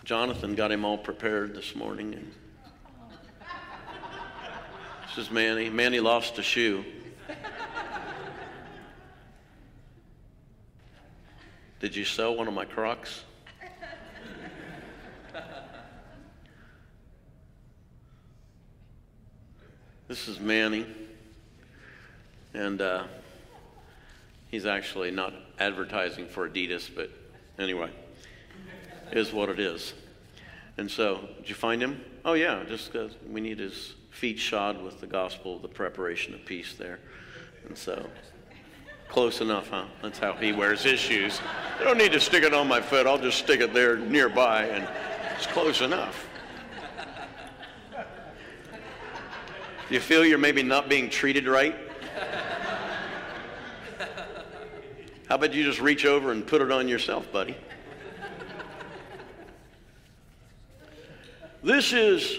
Jonathan 0.04 0.56
got 0.56 0.72
him 0.72 0.84
all 0.84 0.98
prepared 0.98 1.54
this 1.54 1.76
morning. 1.76 2.14
And 2.14 2.32
this 5.06 5.18
is 5.18 5.30
Manny. 5.30 5.70
Manny 5.70 6.00
lost 6.00 6.36
a 6.38 6.42
shoe. 6.42 6.84
Did 11.78 11.94
you 11.94 12.04
sell 12.04 12.34
one 12.34 12.48
of 12.48 12.54
my 12.54 12.64
Crocs? 12.64 13.22
This 20.08 20.26
is 20.26 20.40
Manny. 20.40 20.86
And 22.52 22.80
uh, 22.80 23.04
he's 24.48 24.66
actually 24.66 25.10
not 25.10 25.32
advertising 25.58 26.26
for 26.26 26.48
Adidas, 26.48 26.90
but 26.94 27.10
anyway, 27.58 27.90
is 29.12 29.32
what 29.32 29.48
it 29.48 29.60
is. 29.60 29.94
And 30.76 30.90
so, 30.90 31.28
did 31.38 31.48
you 31.48 31.54
find 31.54 31.82
him? 31.82 32.00
Oh, 32.24 32.34
yeah, 32.34 32.62
just 32.68 32.92
because 32.92 33.12
we 33.28 33.40
need 33.40 33.58
his 33.58 33.94
feet 34.10 34.38
shod 34.38 34.82
with 34.82 35.00
the 35.00 35.06
gospel 35.06 35.56
of 35.56 35.62
the 35.62 35.68
preparation 35.68 36.34
of 36.34 36.44
peace 36.44 36.74
there. 36.74 36.98
And 37.66 37.76
so, 37.76 38.08
close 39.08 39.40
enough, 39.40 39.70
huh? 39.70 39.86
That's 40.02 40.18
how 40.18 40.34
he 40.34 40.52
wears 40.52 40.82
his 40.82 41.00
shoes. 41.00 41.40
I 41.80 41.84
don't 41.84 41.98
need 41.98 42.12
to 42.12 42.20
stick 42.20 42.44
it 42.44 42.54
on 42.54 42.68
my 42.68 42.80
foot, 42.80 43.06
I'll 43.06 43.18
just 43.18 43.38
stick 43.38 43.60
it 43.60 43.72
there 43.72 43.96
nearby, 43.96 44.66
and 44.66 44.88
it's 45.36 45.46
close 45.46 45.80
enough. 45.80 46.26
You 49.90 50.00
feel 50.00 50.24
you're 50.24 50.36
maybe 50.36 50.62
not 50.62 50.90
being 50.90 51.08
treated 51.08 51.46
right? 51.46 51.74
How 55.28 55.34
about 55.34 55.52
you 55.52 55.62
just 55.62 55.80
reach 55.80 56.06
over 56.06 56.32
and 56.32 56.46
put 56.46 56.62
it 56.62 56.72
on 56.72 56.88
yourself, 56.88 57.30
buddy? 57.30 57.54
This 61.62 61.92
is 61.92 62.38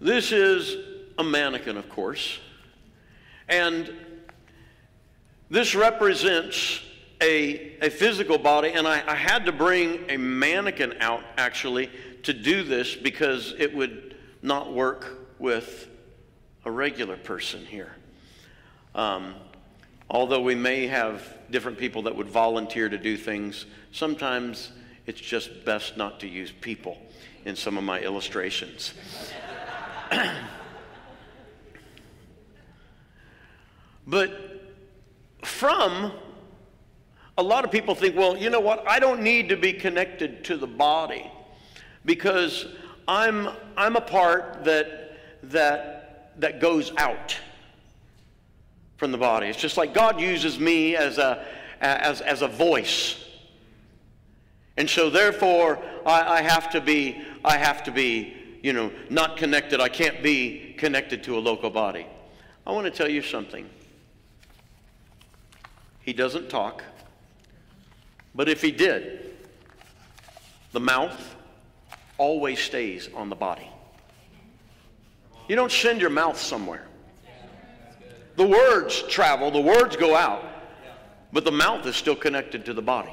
this 0.00 0.32
is 0.32 0.76
a 1.18 1.22
mannequin, 1.22 1.76
of 1.76 1.88
course. 1.88 2.40
And 3.48 3.92
this 5.50 5.74
represents 5.74 6.80
a, 7.20 7.76
a 7.80 7.90
physical 7.90 8.38
body, 8.38 8.70
and 8.70 8.88
I, 8.88 9.02
I 9.06 9.14
had 9.14 9.44
to 9.46 9.52
bring 9.52 10.08
a 10.08 10.16
mannequin 10.16 10.94
out 11.00 11.22
actually 11.36 11.90
to 12.22 12.32
do 12.32 12.64
this 12.64 12.96
because 12.96 13.54
it 13.58 13.72
would 13.74 14.16
not 14.42 14.72
work 14.72 15.28
with 15.38 15.86
a 16.64 16.70
regular 16.70 17.16
person 17.16 17.66
here. 17.66 17.94
Um, 18.94 19.34
although 20.10 20.40
we 20.40 20.54
may 20.56 20.88
have 20.88 21.22
different 21.50 21.78
people 21.78 22.02
that 22.02 22.14
would 22.16 22.28
volunteer 22.28 22.88
to 22.88 22.98
do 22.98 23.16
things, 23.16 23.66
sometimes 23.92 24.72
it's 25.06 25.20
just 25.20 25.64
best 25.64 25.96
not 25.96 26.18
to 26.20 26.28
use 26.28 26.52
people 26.60 26.98
in 27.44 27.54
some 27.54 27.78
of 27.78 27.84
my 27.84 28.00
illustrations. 28.00 28.92
but 34.06 34.32
from 35.42 36.12
a 37.38 37.42
lot 37.42 37.64
of 37.64 37.70
people 37.70 37.94
think, 37.94 38.16
well, 38.16 38.36
you 38.36 38.50
know 38.50 38.60
what? 38.60 38.86
I 38.86 38.98
don't 38.98 39.22
need 39.22 39.48
to 39.48 39.56
be 39.56 39.72
connected 39.72 40.44
to 40.44 40.56
the 40.56 40.66
body 40.66 41.30
because 42.04 42.66
I'm, 43.06 43.48
I'm 43.76 43.94
a 43.96 44.00
part 44.00 44.64
that, 44.64 45.16
that, 45.44 46.32
that 46.40 46.60
goes 46.60 46.92
out 46.96 47.38
from 49.00 49.12
the 49.12 49.18
body. 49.18 49.46
It's 49.46 49.58
just 49.58 49.78
like 49.78 49.94
God 49.94 50.20
uses 50.20 50.60
me 50.60 50.94
as 50.94 51.16
a, 51.16 51.42
as, 51.80 52.20
as 52.20 52.42
a 52.42 52.46
voice. 52.46 53.16
And 54.76 54.90
so 54.90 55.08
therefore, 55.08 55.78
I, 56.04 56.40
I 56.40 56.42
have 56.42 56.68
to 56.72 56.82
be, 56.82 57.22
I 57.42 57.56
have 57.56 57.82
to 57.84 57.92
be, 57.92 58.34
you 58.62 58.74
know, 58.74 58.92
not 59.08 59.38
connected. 59.38 59.80
I 59.80 59.88
can't 59.88 60.22
be 60.22 60.74
connected 60.76 61.24
to 61.24 61.38
a 61.38 61.40
local 61.40 61.70
body. 61.70 62.06
I 62.66 62.72
want 62.72 62.84
to 62.84 62.90
tell 62.90 63.08
you 63.08 63.22
something. 63.22 63.70
He 66.02 66.12
doesn't 66.12 66.50
talk. 66.50 66.84
But 68.34 68.50
if 68.50 68.60
he 68.60 68.70
did, 68.70 69.34
the 70.72 70.80
mouth 70.80 71.36
always 72.18 72.58
stays 72.58 73.08
on 73.14 73.30
the 73.30 73.36
body. 73.36 73.70
You 75.48 75.56
don't 75.56 75.72
send 75.72 76.02
your 76.02 76.10
mouth 76.10 76.38
somewhere. 76.38 76.86
The 78.36 78.46
words 78.46 79.02
travel, 79.08 79.50
the 79.50 79.60
words 79.60 79.96
go 79.96 80.16
out, 80.16 80.44
but 81.32 81.44
the 81.44 81.52
mouth 81.52 81.86
is 81.86 81.96
still 81.96 82.16
connected 82.16 82.64
to 82.66 82.74
the 82.74 82.82
body. 82.82 83.12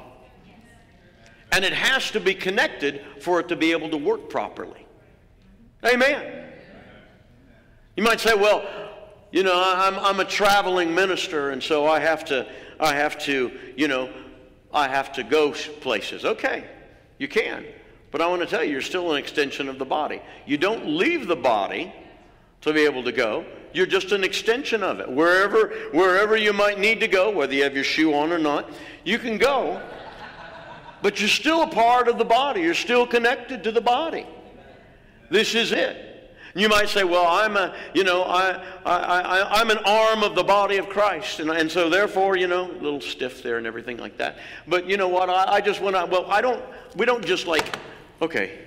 And 1.51 1.63
it 1.63 1.73
has 1.73 2.11
to 2.11 2.19
be 2.19 2.33
connected 2.33 3.01
for 3.21 3.39
it 3.39 3.47
to 3.49 3.55
be 3.55 3.71
able 3.71 3.89
to 3.89 3.97
work 3.97 4.29
properly. 4.29 4.85
Amen. 5.85 6.51
You 7.95 8.03
might 8.03 8.19
say, 8.19 8.35
well, 8.35 8.65
you 9.31 9.43
know, 9.43 9.61
I'm, 9.75 9.95
I'm 9.99 10.19
a 10.19 10.25
traveling 10.25 10.93
minister, 10.93 11.49
and 11.49 11.61
so 11.61 11.87
I 11.87 11.99
have 11.99 12.25
to, 12.25 12.47
I 12.79 12.93
have 12.93 13.17
to, 13.19 13.51
you 13.75 13.87
know, 13.87 14.09
I 14.73 14.87
have 14.87 15.13
to 15.13 15.23
go 15.23 15.51
places. 15.51 16.25
Okay, 16.25 16.65
you 17.17 17.27
can. 17.27 17.65
But 18.11 18.21
I 18.21 18.27
want 18.27 18.41
to 18.41 18.47
tell 18.47 18.63
you, 18.63 18.71
you're 18.71 18.81
still 18.81 19.11
an 19.11 19.17
extension 19.17 19.67
of 19.67 19.79
the 19.79 19.85
body. 19.85 20.21
You 20.45 20.57
don't 20.57 20.85
leave 20.85 21.27
the 21.27 21.35
body 21.35 21.93
to 22.61 22.73
be 22.73 22.81
able 22.81 23.03
to 23.03 23.11
go. 23.11 23.45
You're 23.77 23.85
just 23.85 24.11
an 24.11 24.23
extension 24.23 24.81
of 24.81 24.99
it. 24.99 25.07
Wherever, 25.07 25.67
wherever 25.91 26.35
you 26.35 26.51
might 26.51 26.79
need 26.79 26.99
to 27.01 27.07
go, 27.07 27.29
whether 27.29 27.53
you 27.53 27.61
have 27.61 27.75
your 27.75 27.83
shoe 27.83 28.11
on 28.15 28.31
or 28.31 28.39
not, 28.39 28.67
you 29.03 29.19
can 29.19 29.37
go. 29.37 29.79
But 31.03 31.19
you're 31.19 31.29
still 31.29 31.61
a 31.61 31.67
part 31.67 32.07
of 32.07 32.17
the 32.17 32.25
body. 32.25 32.61
You're 32.61 32.73
still 32.73 33.05
connected 33.05 33.63
to 33.65 33.71
the 33.71 33.79
body. 33.79 34.25
This 35.29 35.53
is 35.53 35.71
it. 35.71 36.33
You 36.55 36.69
might 36.69 36.89
say, 36.89 37.03
well, 37.03 37.27
I'm 37.27 37.55
a, 37.55 37.75
you 37.93 38.03
know, 38.03 38.23
I, 38.23 38.63
I, 38.83 38.95
I, 38.95 39.59
I'm 39.61 39.69
an 39.69 39.77
arm 39.85 40.23
of 40.23 40.33
the 40.33 40.43
body 40.43 40.77
of 40.77 40.89
Christ. 40.89 41.39
And, 41.39 41.51
and 41.51 41.69
so 41.69 41.87
therefore, 41.87 42.35
you 42.35 42.47
know, 42.47 42.71
a 42.71 42.81
little 42.81 42.99
stiff 42.99 43.43
there 43.43 43.59
and 43.59 43.67
everything 43.67 43.97
like 43.97 44.17
that. 44.17 44.39
But 44.67 44.89
you 44.89 44.97
know 44.97 45.07
what? 45.07 45.29
I, 45.29 45.53
I 45.53 45.61
just 45.61 45.81
want 45.81 45.95
to, 45.95 46.07
well, 46.07 46.25
I 46.31 46.41
don't, 46.41 46.63
we 46.95 47.05
don't 47.05 47.23
just 47.23 47.45
like, 47.45 47.77
okay, 48.23 48.57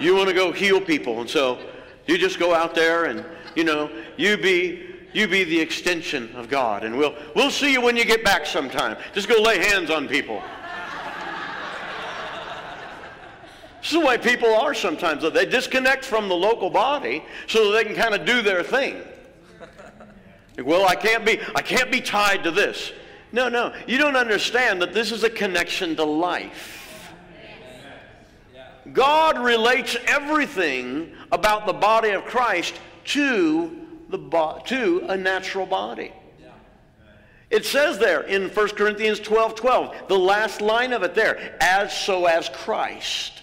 you 0.00 0.16
want 0.16 0.28
to 0.28 0.34
go 0.34 0.50
heal 0.50 0.80
people. 0.80 1.20
And 1.20 1.30
so 1.30 1.60
you 2.06 2.18
just 2.18 2.38
go 2.38 2.54
out 2.54 2.74
there 2.74 3.06
and, 3.06 3.24
you 3.54 3.64
know, 3.64 3.90
you 4.16 4.36
be, 4.36 4.94
you 5.12 5.28
be 5.28 5.44
the 5.44 5.58
extension 5.58 6.34
of 6.34 6.48
God. 6.48 6.84
And 6.84 6.96
we'll, 6.96 7.14
we'll 7.34 7.50
see 7.50 7.72
you 7.72 7.80
when 7.80 7.96
you 7.96 8.04
get 8.04 8.24
back 8.24 8.46
sometime. 8.46 8.96
Just 9.12 9.28
go 9.28 9.40
lay 9.40 9.58
hands 9.58 9.90
on 9.90 10.08
people. 10.08 10.42
This 13.80 13.92
is 13.92 14.00
the 14.00 14.06
way 14.06 14.16
people 14.16 14.54
are 14.54 14.72
sometimes. 14.72 15.22
They 15.30 15.44
disconnect 15.44 16.06
from 16.06 16.28
the 16.28 16.34
local 16.34 16.70
body 16.70 17.22
so 17.46 17.70
that 17.70 17.72
they 17.76 17.84
can 17.84 17.94
kind 17.94 18.14
of 18.14 18.24
do 18.24 18.40
their 18.40 18.62
thing. 18.62 19.02
Well, 20.56 20.86
I 20.86 20.94
can't 20.94 21.24
be 21.24 21.38
I 21.54 21.60
can't 21.60 21.90
be 21.90 22.00
tied 22.00 22.44
to 22.44 22.50
this. 22.50 22.92
No, 23.32 23.48
no. 23.48 23.74
You 23.86 23.98
don't 23.98 24.16
understand 24.16 24.80
that 24.80 24.94
this 24.94 25.10
is 25.10 25.24
a 25.24 25.28
connection 25.28 25.96
to 25.96 26.04
life. 26.04 26.83
God 28.94 29.38
relates 29.38 29.96
everything 30.06 31.12
about 31.30 31.66
the 31.66 31.74
body 31.74 32.10
of 32.10 32.24
Christ 32.24 32.74
to 33.06 33.86
the 34.08 34.16
bo- 34.18 34.62
to 34.66 35.04
a 35.08 35.16
natural 35.16 35.66
body. 35.66 36.12
It 37.50 37.66
says 37.66 37.98
there 37.98 38.22
in 38.22 38.48
1 38.48 38.68
Corinthians 38.70 39.20
12 39.20 39.54
12, 39.54 40.08
the 40.08 40.18
last 40.18 40.62
line 40.62 40.94
of 40.94 41.02
it 41.02 41.14
there, 41.14 41.56
as 41.60 41.96
so 41.96 42.24
as 42.24 42.48
Christ 42.48 43.42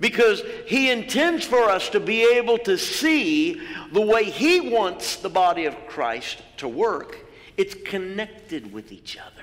because 0.00 0.42
he 0.66 0.90
intends 0.90 1.44
for 1.44 1.64
us 1.64 1.90
to 1.90 2.00
be 2.00 2.22
able 2.36 2.58
to 2.58 2.76
see 2.78 3.60
the 3.92 4.00
way 4.00 4.24
he 4.24 4.58
wants 4.60 5.16
the 5.16 5.28
body 5.28 5.66
of 5.66 5.76
Christ 5.86 6.42
to 6.56 6.66
work. 6.66 7.18
It's 7.56 7.74
connected 7.74 8.72
with 8.72 8.90
each 8.90 9.18
other. 9.18 9.39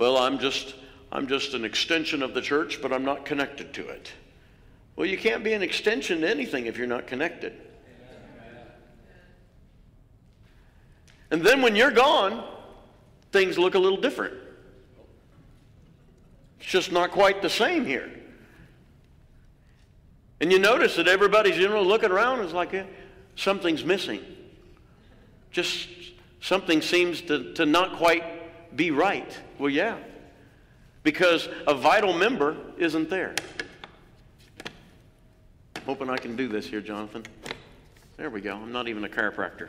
Well, 0.00 0.16
I'm 0.16 0.38
just 0.38 0.74
I'm 1.12 1.26
just 1.26 1.52
an 1.52 1.62
extension 1.62 2.22
of 2.22 2.32
the 2.32 2.40
church, 2.40 2.80
but 2.80 2.90
I'm 2.90 3.04
not 3.04 3.26
connected 3.26 3.74
to 3.74 3.86
it. 3.86 4.10
Well, 4.96 5.06
you 5.06 5.18
can't 5.18 5.44
be 5.44 5.52
an 5.52 5.62
extension 5.62 6.22
to 6.22 6.28
anything 6.28 6.64
if 6.64 6.78
you're 6.78 6.86
not 6.86 7.06
connected. 7.06 7.52
And 11.30 11.42
then 11.42 11.60
when 11.60 11.76
you're 11.76 11.90
gone, 11.90 12.48
things 13.30 13.58
look 13.58 13.74
a 13.74 13.78
little 13.78 14.00
different. 14.00 14.34
It's 16.60 16.70
just 16.70 16.90
not 16.92 17.10
quite 17.10 17.42
the 17.42 17.50
same 17.50 17.84
here. 17.84 18.10
And 20.40 20.50
you 20.50 20.58
notice 20.58 20.96
that 20.96 21.08
everybody's, 21.08 21.58
you 21.58 21.68
know, 21.68 21.82
looking 21.82 22.10
around 22.10 22.40
is 22.40 22.54
like, 22.54 22.72
eh, 22.72 22.84
something's 23.36 23.84
missing. 23.84 24.22
Just 25.50 25.88
something 26.40 26.80
seems 26.80 27.20
to, 27.22 27.52
to 27.54 27.66
not 27.66 27.96
quite 27.96 28.39
be 28.76 28.90
right. 28.90 29.36
Well, 29.58 29.70
yeah, 29.70 29.96
because 31.02 31.48
a 31.66 31.74
vital 31.74 32.12
member 32.12 32.56
isn't 32.78 33.10
there. 33.10 33.34
I'm 35.76 35.82
hoping 35.82 36.10
I 36.10 36.16
can 36.16 36.36
do 36.36 36.48
this 36.48 36.66
here, 36.66 36.80
Jonathan. 36.80 37.24
There 38.16 38.30
we 38.30 38.40
go. 38.40 38.54
I'm 38.54 38.72
not 38.72 38.88
even 38.88 39.04
a 39.04 39.08
chiropractor. 39.08 39.68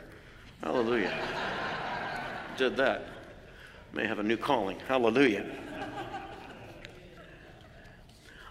Hallelujah. 0.62 1.12
Did 2.58 2.76
that. 2.76 3.06
May 3.92 4.06
have 4.06 4.18
a 4.18 4.22
new 4.22 4.36
calling. 4.36 4.78
Hallelujah. 4.88 5.46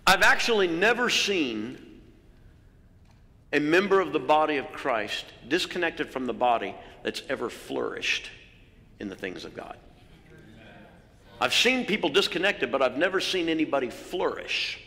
I've 0.06 0.24
actually 0.24 0.68
never 0.68 1.10
seen 1.10 1.78
a 3.54 3.60
member 3.60 4.00
of 4.00 4.14
the 4.14 4.20
body 4.20 4.58
of 4.58 4.72
Christ 4.72 5.26
disconnected 5.48 6.10
from 6.10 6.26
the 6.26 6.34
body 6.34 6.76
that's 7.04 7.22
ever 7.30 7.50
flourished 7.50 8.30
in 9.00 9.10
the 9.10 9.16
things 9.16 9.46
of 9.46 9.56
God. 9.56 9.78
I've 11.42 11.56
seen 11.56 11.88
people 11.88 12.12
disconnected, 12.12 12.72
but 12.72 12.84
I've 12.84 12.98
never 12.98 13.20
seen 13.20 13.50
anybody 13.50 13.90
flourish. 13.90 14.80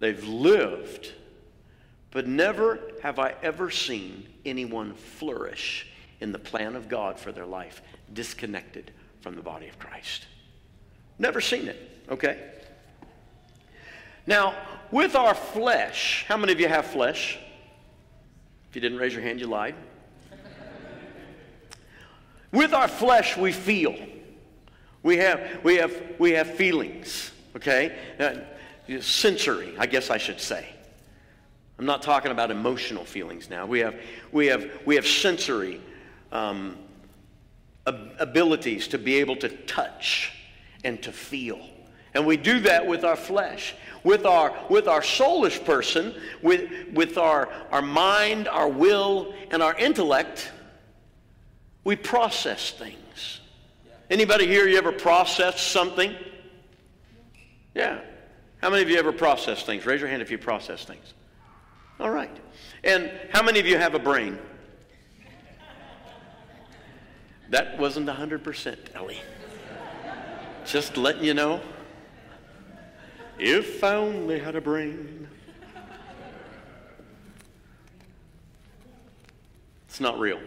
They've 0.00 0.24
lived, 0.24 1.12
but 2.10 2.26
never 2.26 2.80
have 3.02 3.18
I 3.18 3.34
ever 3.42 3.70
seen 3.70 4.26
anyone 4.46 4.94
flourish 4.94 5.86
in 6.20 6.32
the 6.32 6.38
plan 6.38 6.74
of 6.74 6.88
God 6.88 7.20
for 7.20 7.32
their 7.32 7.44
life, 7.44 7.82
disconnected 8.14 8.92
from 9.20 9.36
the 9.36 9.42
body 9.42 9.68
of 9.68 9.78
Christ. 9.78 10.26
Never 11.18 11.42
seen 11.42 11.68
it, 11.68 12.06
okay? 12.10 12.52
Now, 14.26 14.54
with 14.90 15.16
our 15.16 15.34
flesh, 15.34 16.24
how 16.26 16.38
many 16.38 16.52
of 16.52 16.60
you 16.60 16.68
have 16.68 16.86
flesh? 16.86 17.38
If 18.70 18.74
you 18.74 18.80
didn't 18.80 18.98
raise 18.98 19.12
your 19.12 19.22
hand, 19.22 19.38
you 19.38 19.48
lied. 19.48 19.74
With 22.52 22.72
our 22.72 22.88
flesh, 22.88 23.36
we 23.36 23.52
feel. 23.52 23.94
We 25.04 25.18
have, 25.18 25.62
we 25.62 25.76
have, 25.76 26.02
we 26.18 26.32
have 26.32 26.54
feelings, 26.56 27.30
okay? 27.54 27.96
Uh, 28.18 29.00
sensory, 29.00 29.74
I 29.78 29.86
guess 29.86 30.10
I 30.10 30.16
should 30.16 30.40
say. 30.40 30.66
I'm 31.78 31.86
not 31.86 32.02
talking 32.02 32.32
about 32.32 32.50
emotional 32.50 33.04
feelings 33.04 33.50
now. 33.50 33.66
We 33.66 33.80
have, 33.80 33.94
we 34.32 34.46
have, 34.46 34.70
we 34.86 34.94
have 34.94 35.06
sensory 35.06 35.80
um, 36.32 36.78
abilities 37.86 38.88
to 38.88 38.98
be 38.98 39.16
able 39.16 39.36
to 39.36 39.50
touch 39.50 40.32
and 40.84 41.02
to 41.02 41.12
feel. 41.12 41.60
And 42.14 42.24
we 42.24 42.38
do 42.38 42.60
that 42.60 42.86
with 42.86 43.04
our 43.04 43.16
flesh. 43.16 43.74
With 44.04 44.24
our, 44.24 44.54
with 44.68 44.88
our 44.88 45.00
soulish 45.00 45.64
person, 45.64 46.14
with, 46.42 46.70
with 46.92 47.18
our, 47.18 47.50
our 47.70 47.82
mind, 47.82 48.48
our 48.48 48.68
will, 48.68 49.34
and 49.50 49.62
our 49.62 49.74
intellect, 49.76 50.50
we 51.84 51.96
process 51.96 52.70
things. 52.70 52.98
Anybody 54.10 54.46
here, 54.46 54.68
you 54.68 54.76
ever 54.76 54.92
processed 54.92 55.70
something? 55.70 56.14
Yeah. 57.74 58.00
How 58.60 58.70
many 58.70 58.82
of 58.82 58.90
you 58.90 58.98
ever 58.98 59.12
process 59.12 59.62
things? 59.62 59.86
Raise 59.86 60.00
your 60.00 60.08
hand 60.08 60.22
if 60.22 60.30
you 60.30 60.38
process 60.38 60.84
things. 60.84 61.14
All 61.98 62.10
right. 62.10 62.36
And 62.82 63.10
how 63.30 63.42
many 63.42 63.60
of 63.60 63.66
you 63.66 63.78
have 63.78 63.94
a 63.94 63.98
brain? 63.98 64.38
That 67.50 67.78
wasn't 67.78 68.08
100%, 68.08 68.76
Ellie. 68.94 69.20
Just 70.64 70.96
letting 70.96 71.24
you 71.24 71.34
know. 71.34 71.60
If 73.38 73.82
I 73.82 73.94
only 73.94 74.38
had 74.38 74.56
a 74.56 74.60
brain. 74.60 75.28
It's 79.88 80.00
not 80.00 80.18
real. 80.18 80.40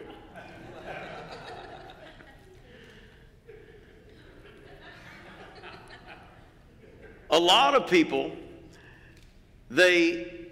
A 7.29 7.39
lot 7.39 7.75
of 7.75 7.89
people, 7.89 8.31
they, 9.69 10.47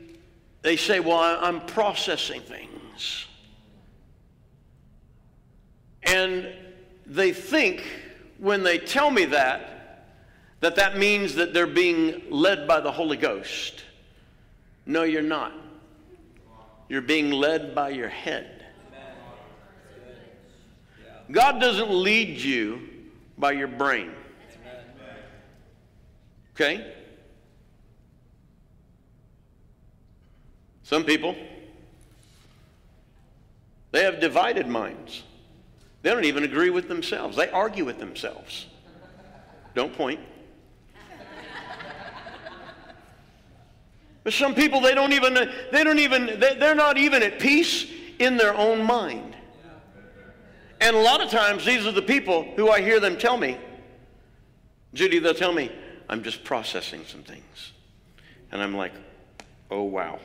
they 0.62 0.76
say, 0.76 1.00
Well, 1.00 1.20
I'm 1.20 1.66
processing 1.66 2.42
things. 2.42 3.26
And 6.04 6.48
they 7.06 7.34
think 7.34 7.84
when 8.38 8.64
they 8.64 8.78
tell 8.78 9.10
me 9.10 9.26
that, 9.26 9.72
that 10.60 10.76
that 10.76 10.98
means 10.98 11.36
that 11.36 11.54
they're 11.54 11.68
being 11.68 12.24
led 12.30 12.68
by 12.68 12.80
the 12.80 12.92
Holy 12.92 13.18
Ghost. 13.18 13.84
No, 14.86 15.04
you're 15.04 15.22
not. 15.22 15.54
You're 16.90 17.02
being 17.02 17.32
led 17.32 17.74
by 17.74 17.90
your 17.90 18.10
head. 18.10 18.66
God 21.32 21.60
doesn't 21.60 21.90
lead 21.90 22.38
you 22.38 22.82
by 23.38 23.54
your 23.54 23.68
brain. 23.68 24.12
Okay? 26.56 26.94
Some 30.84 31.04
people, 31.04 31.36
they 33.92 34.04
have 34.04 34.20
divided 34.20 34.68
minds. 34.68 35.24
They 36.02 36.12
don't 36.12 36.26
even 36.26 36.44
agree 36.44 36.70
with 36.70 36.88
themselves. 36.88 37.36
They 37.36 37.50
argue 37.50 37.84
with 37.84 38.00
themselves. 38.00 38.68
Don't 39.74 39.94
point. 39.94 40.20
But 44.24 44.34
some 44.34 44.56
people, 44.56 44.80
they 44.82 44.96
don't 44.96 45.14
even, 45.14 45.34
they 45.72 45.84
don't 45.84 46.00
even, 46.00 46.40
they're 46.40 46.74
not 46.74 46.98
even 46.98 47.22
at 47.22 47.40
peace 47.40 47.86
in 48.18 48.38
their 48.38 48.56
own 48.56 48.84
mind. 48.84 49.36
And 50.82 50.96
a 50.96 51.00
lot 51.00 51.22
of 51.22 51.30
times, 51.30 51.66
these 51.66 51.86
are 51.86 51.92
the 51.92 52.02
people 52.02 52.44
who 52.56 52.70
I 52.70 52.82
hear 52.82 53.00
them 53.00 53.18
tell 53.18 53.38
me, 53.38 53.58
Judy, 54.94 55.20
they'll 55.20 55.34
tell 55.34 55.54
me, 55.54 55.72
I'm 56.10 56.24
just 56.24 56.44
processing 56.44 57.04
some 57.06 57.24
things. 57.24 57.72
And 58.52 58.62
I'm 58.62 58.76
like, 58.76 58.94
oh, 59.72 59.84
wow. 59.84 60.20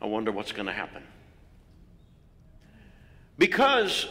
I 0.00 0.06
wonder 0.06 0.30
what's 0.30 0.52
going 0.52 0.66
to 0.66 0.72
happen. 0.72 1.02
Because 3.38 4.08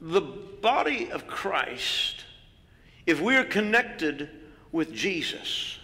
the 0.00 0.20
body 0.20 1.10
of 1.10 1.26
Christ, 1.26 2.24
if 3.06 3.20
we're 3.20 3.44
connected 3.44 4.30
with 4.72 4.92
Jesus, 4.92 5.78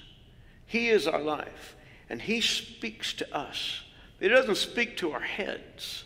He 0.67 0.89
is 0.89 1.07
our 1.07 1.23
life. 1.23 1.77
And 2.09 2.23
he 2.23 2.41
speaks 2.41 3.13
to 3.15 3.37
us. 3.37 3.83
He 4.21 4.29
doesn't 4.29 4.57
speak 4.57 4.97
to 4.99 5.13
our 5.13 5.21
heads. 5.21 6.05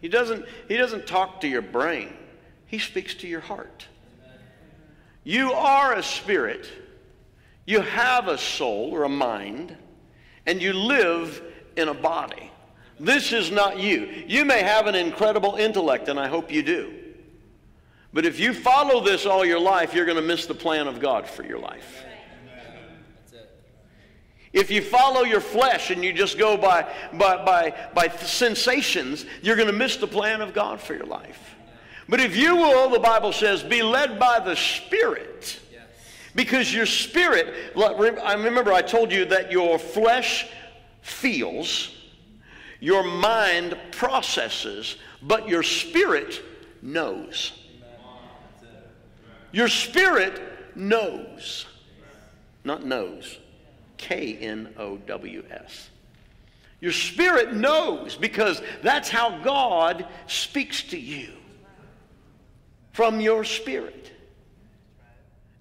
He 0.00 0.08
doesn't, 0.08 0.44
he 0.68 0.76
doesn't 0.76 1.06
talk 1.06 1.40
to 1.42 1.48
your 1.48 1.62
brain. 1.62 2.12
He 2.66 2.78
speaks 2.78 3.14
to 3.16 3.28
your 3.28 3.40
heart. 3.40 3.86
You 5.24 5.52
are 5.52 5.94
a 5.94 6.02
spirit. 6.02 6.68
You 7.70 7.82
have 7.82 8.26
a 8.26 8.36
soul 8.36 8.90
or 8.92 9.04
a 9.04 9.08
mind, 9.08 9.76
and 10.44 10.60
you 10.60 10.72
live 10.72 11.40
in 11.76 11.86
a 11.86 11.94
body. 11.94 12.50
This 12.98 13.32
is 13.32 13.52
not 13.52 13.78
you. 13.78 14.24
You 14.26 14.44
may 14.44 14.64
have 14.64 14.88
an 14.88 14.96
incredible 14.96 15.54
intellect, 15.54 16.08
and 16.08 16.18
I 16.18 16.26
hope 16.26 16.50
you 16.50 16.64
do. 16.64 16.92
But 18.12 18.26
if 18.26 18.40
you 18.40 18.54
follow 18.54 19.04
this 19.04 19.24
all 19.24 19.44
your 19.44 19.60
life, 19.60 19.94
you're 19.94 20.04
going 20.04 20.16
to 20.16 20.26
miss 20.26 20.46
the 20.46 20.54
plan 20.54 20.88
of 20.88 20.98
God 20.98 21.28
for 21.28 21.44
your 21.44 21.60
life. 21.60 22.02
If 24.52 24.72
you 24.72 24.82
follow 24.82 25.22
your 25.22 25.40
flesh 25.40 25.90
and 25.90 26.04
you 26.04 26.12
just 26.12 26.38
go 26.38 26.56
by, 26.56 26.92
by, 27.12 27.44
by, 27.44 27.88
by 27.94 28.08
sensations, 28.08 29.24
you're 29.42 29.54
going 29.54 29.68
to 29.68 29.72
miss 29.72 29.96
the 29.96 30.08
plan 30.08 30.40
of 30.40 30.52
God 30.52 30.80
for 30.80 30.94
your 30.94 31.06
life. 31.06 31.54
But 32.08 32.18
if 32.18 32.34
you 32.34 32.56
will, 32.56 32.90
the 32.90 32.98
Bible 32.98 33.32
says, 33.32 33.62
be 33.62 33.84
led 33.84 34.18
by 34.18 34.40
the 34.40 34.56
Spirit. 34.56 35.60
Because 36.34 36.72
your 36.72 36.86
spirit, 36.86 37.74
I 37.76 38.34
remember 38.34 38.72
I 38.72 38.82
told 38.82 39.12
you 39.12 39.24
that 39.26 39.50
your 39.50 39.78
flesh 39.78 40.46
feels, 41.02 41.90
your 42.78 43.02
mind 43.02 43.76
processes, 43.90 44.96
but 45.22 45.48
your 45.48 45.62
spirit 45.62 46.42
knows. 46.82 47.52
Your 49.52 49.68
spirit 49.68 50.40
knows, 50.76 51.66
not 52.64 52.84
knows. 52.84 53.38
K 53.96 54.38
N 54.40 54.72
O 54.78 54.96
W 54.96 55.44
S. 55.50 55.90
Your 56.80 56.92
spirit 56.92 57.54
knows 57.54 58.16
because 58.16 58.62
that's 58.82 59.10
how 59.10 59.42
God 59.42 60.06
speaks 60.26 60.82
to 60.84 60.98
you 60.98 61.32
from 62.92 63.20
your 63.20 63.44
spirit. 63.44 64.09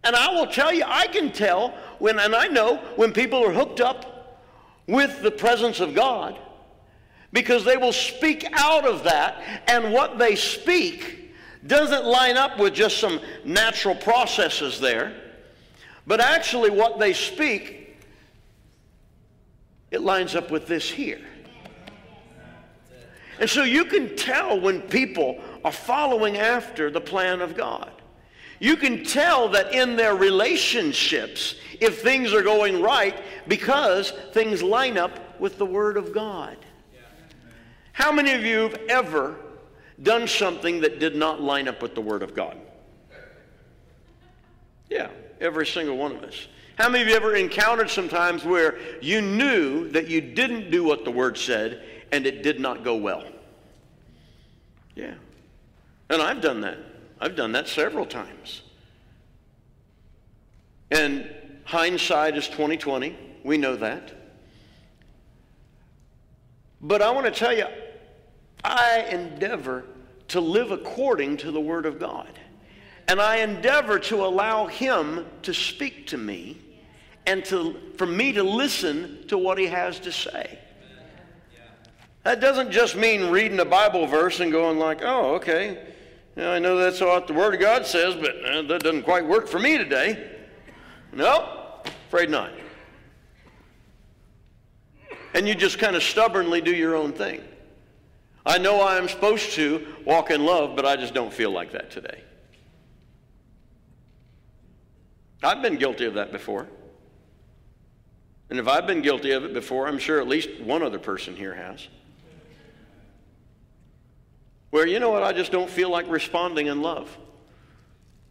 And 0.03 0.15
I 0.15 0.33
will 0.33 0.47
tell 0.47 0.73
you, 0.73 0.83
I 0.85 1.07
can 1.07 1.31
tell 1.31 1.73
when, 1.99 2.19
and 2.19 2.35
I 2.35 2.47
know 2.47 2.77
when 2.95 3.11
people 3.11 3.43
are 3.45 3.51
hooked 3.51 3.81
up 3.81 4.47
with 4.87 5.21
the 5.21 5.31
presence 5.31 5.79
of 5.79 5.93
God 5.93 6.39
because 7.31 7.63
they 7.63 7.77
will 7.77 7.93
speak 7.93 8.47
out 8.53 8.85
of 8.85 9.03
that, 9.03 9.63
and 9.67 9.93
what 9.93 10.17
they 10.17 10.35
speak 10.35 11.31
doesn't 11.67 12.05
line 12.05 12.37
up 12.37 12.57
with 12.57 12.73
just 12.73 12.97
some 12.97 13.19
natural 13.45 13.93
processes 13.93 14.79
there, 14.79 15.13
but 16.07 16.19
actually 16.19 16.71
what 16.71 16.97
they 16.97 17.13
speak 17.13 17.75
it 19.91 20.01
lines 20.01 20.35
up 20.35 20.51
with 20.51 20.67
this 20.67 20.89
here. 20.89 21.21
And 23.39 23.49
so 23.49 23.63
you 23.63 23.85
can 23.85 24.15
tell 24.15 24.59
when 24.59 24.81
people 24.81 25.39
are 25.63 25.71
following 25.71 26.37
after 26.37 26.91
the 26.91 27.01
plan 27.01 27.41
of 27.41 27.55
God. 27.55 27.91
You 28.59 28.75
can 28.75 29.03
tell 29.03 29.49
that 29.49 29.73
in 29.73 29.95
their 29.95 30.15
relationships, 30.15 31.55
if 31.79 32.01
things 32.01 32.33
are 32.33 32.41
going 32.41 32.81
right, 32.81 33.21
because 33.47 34.11
things 34.33 34.61
line 34.61 34.97
up 34.97 35.39
with 35.39 35.57
the 35.57 35.65
Word 35.65 35.95
of 35.95 36.13
God. 36.13 36.57
How 37.93 38.11
many 38.11 38.31
of 38.33 38.43
you 38.43 38.59
have 38.59 38.75
ever 38.89 39.35
done 40.01 40.27
something 40.27 40.81
that 40.81 40.99
did 40.99 41.15
not 41.15 41.41
line 41.41 41.67
up 41.67 41.81
with 41.81 41.95
the 41.95 42.01
Word 42.01 42.21
of 42.21 42.33
God? 42.33 42.57
Yeah, 44.89 45.09
every 45.39 45.65
single 45.65 45.97
one 45.97 46.15
of 46.15 46.23
us. 46.23 46.47
How 46.77 46.89
many 46.89 47.03
of 47.03 47.09
you 47.09 47.15
ever 47.15 47.35
encountered 47.35 47.89
some 47.89 48.07
times 48.07 48.45
where 48.45 48.77
you 49.01 49.21
knew 49.21 49.89
that 49.89 50.07
you 50.07 50.21
didn't 50.21 50.71
do 50.71 50.83
what 50.83 51.03
the 51.03 51.11
Word 51.11 51.37
said 51.37 51.83
and 52.11 52.25
it 52.25 52.41
did 52.41 52.59
not 52.59 52.83
go 52.83 52.95
well? 52.95 53.23
Yeah. 54.95 55.13
And 56.09 56.21
I've 56.21 56.41
done 56.41 56.61
that. 56.61 56.77
I've 57.19 57.35
done 57.35 57.51
that 57.53 57.67
several 57.67 58.05
times. 58.05 58.61
And 60.91 61.29
hindsight 61.65 62.37
is 62.37 62.47
2020. 62.47 63.15
We 63.43 63.57
know 63.57 63.75
that. 63.75 64.13
But 66.81 67.01
I 67.01 67.11
want 67.11 67.25
to 67.25 67.31
tell 67.31 67.55
you, 67.55 67.65
I 68.63 69.05
endeavor 69.09 69.85
to 70.29 70.39
live 70.39 70.71
according 70.71 71.37
to 71.37 71.51
the 71.51 71.59
Word 71.59 71.85
of 71.85 71.99
God. 71.99 72.39
And 73.07 73.19
I 73.19 73.37
endeavor 73.37 73.99
to 73.99 74.25
allow 74.25 74.67
Him 74.67 75.25
to 75.41 75.53
speak 75.53 76.07
to 76.07 76.17
me 76.17 76.57
and 77.25 77.43
to, 77.45 77.75
for 77.97 78.05
me 78.05 78.31
to 78.33 78.43
listen 78.43 79.27
to 79.27 79.37
what 79.37 79.57
He 79.57 79.67
has 79.67 79.99
to 80.01 80.11
say. 80.11 80.59
That 82.23 82.39
doesn't 82.39 82.71
just 82.71 82.95
mean 82.95 83.29
reading 83.29 83.59
a 83.59 83.65
Bible 83.65 84.05
verse 84.05 84.39
and 84.39 84.51
going 84.51 84.77
like, 84.77 84.99
oh, 85.01 85.35
okay, 85.35 85.93
I 86.47 86.59
know 86.59 86.77
that's 86.77 87.01
what 87.01 87.27
the 87.27 87.33
Word 87.33 87.55
of 87.55 87.59
God 87.59 87.85
says, 87.85 88.15
but 88.15 88.43
uh, 88.45 88.61
that 88.63 88.81
doesn't 88.81 89.03
quite 89.03 89.25
work 89.25 89.47
for 89.47 89.59
me 89.59 89.77
today. 89.77 90.37
No, 91.11 91.81
afraid 92.07 92.29
not. 92.29 92.51
And 95.33 95.47
you 95.47 95.55
just 95.55 95.79
kind 95.79 95.95
of 95.95 96.03
stubbornly 96.03 96.61
do 96.61 96.71
your 96.71 96.95
own 96.95 97.13
thing. 97.13 97.41
I 98.45 98.57
know 98.57 98.85
I'm 98.85 99.09
supposed 99.09 99.53
to 99.53 99.85
walk 100.05 100.31
in 100.31 100.45
love, 100.45 100.75
but 100.75 100.85
I 100.85 100.95
just 100.95 101.13
don't 101.13 101.33
feel 101.33 101.51
like 101.51 101.71
that 101.71 101.91
today. 101.91 102.23
I've 105.43 105.61
been 105.61 105.77
guilty 105.77 106.05
of 106.05 106.15
that 106.15 106.31
before. 106.31 106.67
And 108.49 108.59
if 108.59 108.67
I've 108.67 108.87
been 108.87 109.01
guilty 109.01 109.31
of 109.31 109.43
it 109.43 109.53
before, 109.53 109.87
I'm 109.87 109.99
sure 109.99 110.19
at 110.19 110.27
least 110.27 110.49
one 110.61 110.81
other 110.81 110.99
person 110.99 111.35
here 111.35 111.53
has. 111.53 111.87
Where, 114.69 114.85
you 114.85 114.99
know 114.99 115.09
what, 115.09 115.23
I 115.23 115.33
just 115.33 115.51
don't 115.51 115.69
feel 115.69 115.89
like 115.89 116.07
responding 116.09 116.67
in 116.67 116.81
love. 116.81 117.17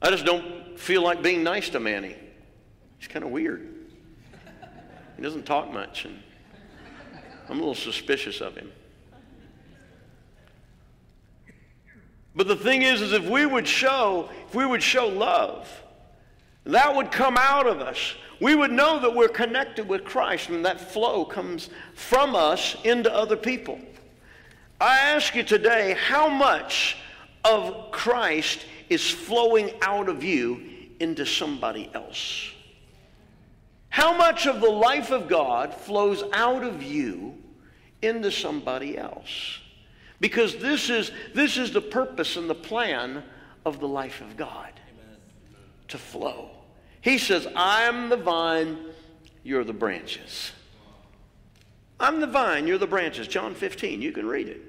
I 0.01 0.11
just 0.11 0.24
don't 0.24 0.79
feel 0.79 1.03
like 1.03 1.22
being 1.22 1.42
nice 1.42 1.70
to 1.70 1.81
Manny. 1.81 2.16
He's 2.98 3.09
kind 3.09 3.24
of 3.24 3.31
weird. 3.31 3.68
He 5.16 5.22
doesn't 5.22 5.46
talk 5.46 5.72
much, 5.72 6.05
and 6.05 6.22
I'm 7.48 7.57
a 7.57 7.61
little 7.61 7.74
suspicious 7.74 8.40
of 8.40 8.57
him. 8.57 8.70
But 12.37 12.46
the 12.46 12.55
thing 12.55 12.83
is, 12.83 13.01
is 13.01 13.12
if 13.12 13.29
we 13.29 13.46
would 13.46 13.66
show, 13.66 14.29
if 14.46 14.55
we 14.55 14.64
would 14.64 14.83
show 14.83 15.09
love, 15.09 15.68
that 16.64 16.94
would 16.94 17.11
come 17.11 17.37
out 17.37 17.66
of 17.66 17.81
us. 17.81 18.14
We 18.40 18.55
would 18.55 18.70
know 18.70 19.01
that 19.01 19.12
we're 19.12 19.27
connected 19.27 19.88
with 19.88 20.05
Christ, 20.05 20.51
and 20.51 20.64
that 20.64 20.81
flow 20.81 21.24
comes 21.24 21.70
from 21.94 22.37
us 22.37 22.77
into 22.85 23.12
other 23.12 23.37
people. 23.37 23.81
I 24.81 24.99
ask 24.99 25.35
you 25.35 25.43
today, 25.43 25.97
how 25.99 26.29
much 26.29 26.97
of 27.45 27.91
Christ 27.91 28.64
is 28.88 29.11
flowing 29.11 29.73
out 29.83 30.09
of 30.09 30.23
you 30.23 30.62
into 31.01 31.27
somebody 31.27 31.91
else? 31.95 32.53
How 33.88 34.17
much 34.17 34.47
of 34.47 34.61
the 34.61 34.71
life 34.71 35.11
of 35.11 35.29
God 35.29 35.75
flows 35.75 36.23
out 36.33 36.62
of 36.62 36.83
you 36.83 37.35
into 38.03 38.31
somebody 38.31 38.97
else? 38.97 39.59
Because 40.21 40.57
this 40.57 40.91
is, 40.91 41.11
this 41.35 41.57
is 41.57 41.73
the 41.73 41.81
purpose 41.81 42.37
and 42.37 42.49
the 42.49 42.55
plan 42.55 43.25
of 43.64 43.81
the 43.81 43.88
life 43.88 44.21
of 44.21 44.37
God 44.37 44.73
Amen. 44.91 45.17
to 45.88 45.99
flow. 45.99 46.51
He 47.01 47.19
says, 47.19 47.49
I'm 47.57 48.09
the 48.09 48.17
vine, 48.17 48.79
you're 49.43 49.64
the 49.64 49.73
branches. 49.73 50.53
I'm 51.99 52.21
the 52.21 52.27
vine, 52.27 52.67
you're 52.69 52.79
the 52.79 52.87
branches. 52.87 53.27
John 53.27 53.55
15, 53.55 54.03
you 54.03 54.12
can 54.12 54.27
read 54.27 54.49
it. 54.49 54.67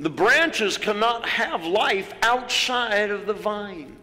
The 0.00 0.10
branches 0.10 0.76
cannot 0.76 1.26
have 1.28 1.64
life 1.64 2.12
outside 2.22 3.10
of 3.10 3.26
the 3.26 3.32
vine. 3.32 3.96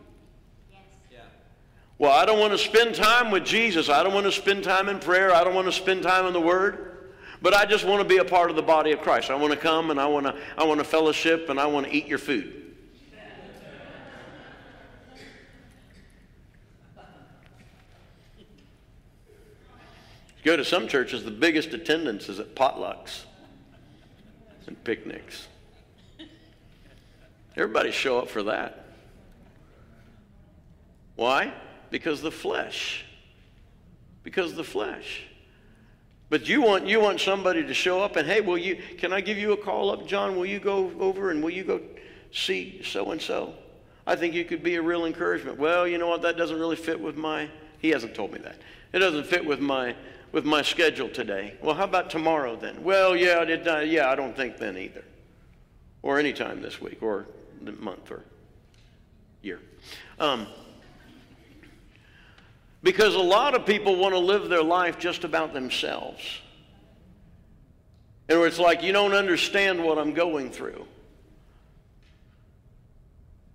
Well, 1.97 2.12
I 2.12 2.25
don't 2.25 2.39
want 2.39 2.51
to 2.54 2.58
spend 2.58 2.95
time 2.95 3.30
with 3.30 3.45
Jesus. 3.45 3.88
I 3.88 4.01
don't 4.01 4.13
want 4.13 4.25
to 4.25 4.32
spend 4.32 4.63
time 4.63 4.89
in 4.89 4.99
prayer. 4.99 5.32
I 5.34 5.43
don't 5.43 5.54
want 5.54 5.67
to 5.67 5.71
spend 5.71 6.01
time 6.01 6.25
in 6.25 6.34
the 6.34 6.41
Word. 6.41 7.10
But 7.43 7.54
I 7.54 7.65
just 7.65 7.86
want 7.86 8.01
to 8.01 8.08
be 8.08 8.17
a 8.17 8.25
part 8.25 8.49
of 8.49 8.56
the 8.56 8.63
body 8.63 8.91
of 8.91 9.01
Christ. 9.01 9.30
I 9.30 9.36
want 9.36 9.54
to 9.54 9.60
come 9.60 9.91
and 9.91 9.99
I 9.99 10.08
want 10.08 10.25
to, 10.25 10.36
I 10.58 10.63
want 10.63 10.80
to 10.80 10.84
fellowship 10.84 11.49
and 11.49 11.60
I 11.60 11.65
want 11.67 11.88
to 11.88 11.93
eat 11.93 12.08
your 12.08 12.17
food. 12.17 12.62
go 20.43 20.58
to 20.58 20.65
some 20.65 20.88
churches, 20.88 21.23
the 21.23 21.32
biggest 21.32 21.73
attendance 21.73 22.27
is 22.30 22.39
at 22.39 22.56
potlucks 22.56 23.25
and 24.65 24.82
picnics. 24.84 25.47
Everybody 27.56 27.92
show 27.92 28.20
up 28.20 28.30
for 28.30 28.44
that. 28.44 28.86
Why? 31.16 31.54
Because 31.90 32.22
the 32.22 32.32
flesh. 32.32 33.06
Because 34.24 34.56
the 34.56 34.64
flesh. 34.64 35.24
But 36.30 36.48
you 36.48 36.62
want 36.62 36.88
you 36.88 37.02
want 37.02 37.20
somebody 37.20 37.62
to 37.62 37.74
show 37.74 38.02
up 38.02 38.16
and 38.16 38.26
hey, 38.26 38.40
will 38.40 38.58
you 38.58 38.82
can 38.98 39.12
I 39.12 39.20
give 39.20 39.38
you 39.38 39.52
a 39.52 39.58
call 39.58 39.92
up, 39.92 40.08
John? 40.08 40.38
Will 40.38 40.46
you 40.46 40.60
go 40.60 40.92
over 41.00 41.30
and 41.30 41.44
will 41.44 41.50
you 41.50 41.66
go 41.66 41.82
see 42.32 42.82
so 42.84 43.12
and 43.12 43.22
so? 43.22 43.54
I 44.08 44.16
think 44.16 44.34
you 44.34 44.46
could 44.46 44.64
be 44.64 44.76
a 44.76 44.82
real 44.82 45.06
encouragement. 45.06 45.60
Well, 45.60 45.86
you 45.86 45.98
know 45.98 46.08
what? 46.08 46.22
That 46.22 46.38
doesn't 46.38 46.58
really 46.58 46.78
fit 46.78 47.00
with 47.00 47.18
my 47.18 47.50
he 47.80 47.90
hasn't 47.90 48.16
told 48.16 48.32
me 48.32 48.40
that. 48.40 48.56
It 48.94 49.00
doesn't 49.00 49.26
fit 49.26 49.46
with 49.46 49.60
my 49.60 49.96
with 50.32 50.46
my 50.46 50.62
schedule 50.62 51.10
today. 51.10 51.56
Well, 51.62 51.76
how 51.76 51.84
about 51.84 52.10
tomorrow 52.10 52.56
then? 52.56 52.82
Well, 52.82 53.16
yeah, 53.16 53.40
I 53.40 53.46
did 53.46 53.68
uh, 53.68 53.80
yeah, 53.80 54.10
I 54.10 54.16
don't 54.16 54.36
think 54.36 54.58
then 54.58 54.78
either. 54.78 55.04
Or 56.02 56.18
anytime 56.18 56.62
this 56.62 56.80
week 56.80 57.04
or 57.04 57.28
month 57.62 58.12
or 58.12 58.24
year. 59.41 59.60
Um, 60.19 60.47
because 62.84 63.15
a 63.15 63.19
lot 63.19 63.54
of 63.54 63.65
people 63.65 63.95
want 63.95 64.13
to 64.13 64.19
live 64.19 64.50
their 64.50 64.63
life 64.63 64.97
just 64.97 65.24
about 65.24 65.54
themselves. 65.54 66.21
And 68.28 68.39
where 68.39 68.47
it's 68.47 68.60
like, 68.60 68.82
you 68.82 68.91
don't 68.91 69.13
understand 69.13 69.84
what 69.84 69.97
I'm 69.97 70.13
going 70.13 70.52
through. 70.52 70.86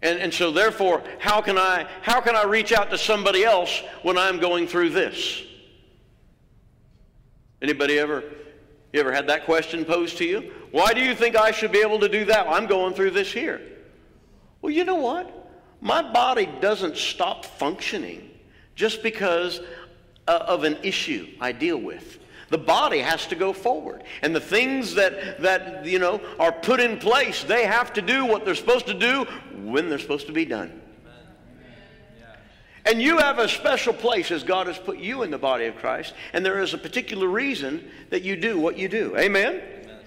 And, 0.02 0.18
and 0.18 0.32
so 0.32 0.52
therefore, 0.52 1.02
how 1.18 1.40
can, 1.40 1.58
I, 1.58 1.88
how 2.02 2.20
can 2.20 2.36
I 2.36 2.44
reach 2.44 2.72
out 2.72 2.90
to 2.90 2.98
somebody 2.98 3.44
else 3.44 3.82
when 4.02 4.18
I'm 4.18 4.38
going 4.38 4.68
through 4.68 4.90
this? 4.90 5.42
Anybody 7.62 7.98
ever, 7.98 8.22
you 8.92 9.00
ever 9.00 9.12
had 9.12 9.26
that 9.28 9.46
question 9.46 9.84
posed 9.84 10.18
to 10.18 10.24
you? 10.24 10.52
Why 10.70 10.92
do 10.92 11.00
you 11.00 11.14
think 11.14 11.34
I 11.36 11.50
should 11.50 11.72
be 11.72 11.80
able 11.80 11.98
to 12.00 12.08
do 12.08 12.26
that? 12.26 12.46
I'm 12.48 12.66
going 12.66 12.94
through 12.94 13.12
this 13.12 13.32
here. 13.32 13.60
Well, 14.66 14.74
you 14.74 14.82
know 14.82 14.96
what? 14.96 15.30
My 15.80 16.02
body 16.02 16.48
doesn't 16.60 16.96
stop 16.96 17.44
functioning 17.44 18.28
just 18.74 19.00
because 19.00 19.60
uh, 20.26 20.44
of 20.44 20.64
an 20.64 20.78
issue 20.82 21.28
I 21.40 21.52
deal 21.52 21.78
with. 21.78 22.18
The 22.48 22.58
body 22.58 22.98
has 22.98 23.28
to 23.28 23.36
go 23.36 23.52
forward. 23.52 24.02
And 24.22 24.34
the 24.34 24.40
things 24.40 24.96
that, 24.96 25.40
that, 25.42 25.86
you 25.86 26.00
know, 26.00 26.20
are 26.40 26.50
put 26.50 26.80
in 26.80 26.98
place, 26.98 27.44
they 27.44 27.64
have 27.64 27.92
to 27.92 28.02
do 28.02 28.24
what 28.24 28.44
they're 28.44 28.56
supposed 28.56 28.88
to 28.88 28.94
do 28.94 29.26
when 29.54 29.88
they're 29.88 30.00
supposed 30.00 30.26
to 30.26 30.32
be 30.32 30.44
done. 30.44 30.82
And 32.84 33.00
you 33.00 33.18
have 33.18 33.38
a 33.38 33.48
special 33.48 33.92
place 33.92 34.32
as 34.32 34.42
God 34.42 34.66
has 34.66 34.78
put 34.78 34.98
you 34.98 35.22
in 35.22 35.30
the 35.30 35.38
body 35.38 35.66
of 35.66 35.76
Christ, 35.76 36.12
and 36.32 36.44
there 36.44 36.60
is 36.60 36.74
a 36.74 36.78
particular 36.78 37.28
reason 37.28 37.88
that 38.10 38.22
you 38.22 38.34
do 38.34 38.58
what 38.58 38.76
you 38.76 38.88
do. 38.88 39.16
Amen? 39.16 39.62
Amen. 39.84 40.00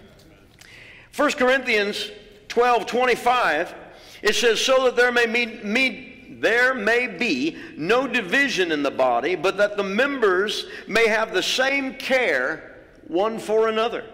1 1.16 1.32
Corinthians 1.32 2.12
12 2.50 2.86
25, 2.88 3.76
it 4.22 4.36
says, 4.36 4.60
So 4.60 4.86
that 4.86 4.96
there 4.96 5.12
may 5.12 5.26
meet, 5.26 5.64
meet 5.64 6.42
there 6.42 6.74
may 6.74 7.08
be 7.08 7.58
no 7.76 8.08
division 8.08 8.72
in 8.72 8.84
the 8.84 8.92
body, 8.92 9.36
but 9.36 9.58
that 9.58 9.78
the 9.78 9.84
members 9.84 10.66
may 10.88 11.08
have 11.08 11.34
the 11.34 11.44
same 11.44 11.96
care 11.96 12.78
one 13.08 13.40
for 13.40 13.68
another. 13.68 14.06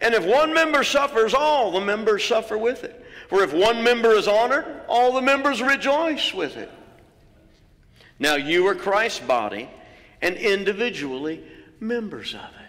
And 0.00 0.14
if 0.14 0.24
one 0.24 0.52
member 0.52 0.84
suffers, 0.84 1.34
all 1.34 1.72
the 1.72 1.80
members 1.80 2.24
suffer 2.24 2.58
with 2.58 2.84
it. 2.84 3.04
For 3.28 3.42
if 3.42 3.52
one 3.52 3.82
member 3.82 4.12
is 4.12 4.28
honored, 4.28 4.82
all 4.86 5.12
the 5.12 5.22
members 5.22 5.62
rejoice 5.62 6.34
with 6.34 6.56
it. 6.56 6.70
Now 8.18 8.36
you 8.36 8.66
are 8.68 8.74
Christ's 8.74 9.20
body, 9.20 9.68
and 10.22 10.36
individually 10.36 11.42
members 11.80 12.34
of 12.34 12.40
it. 12.40 12.63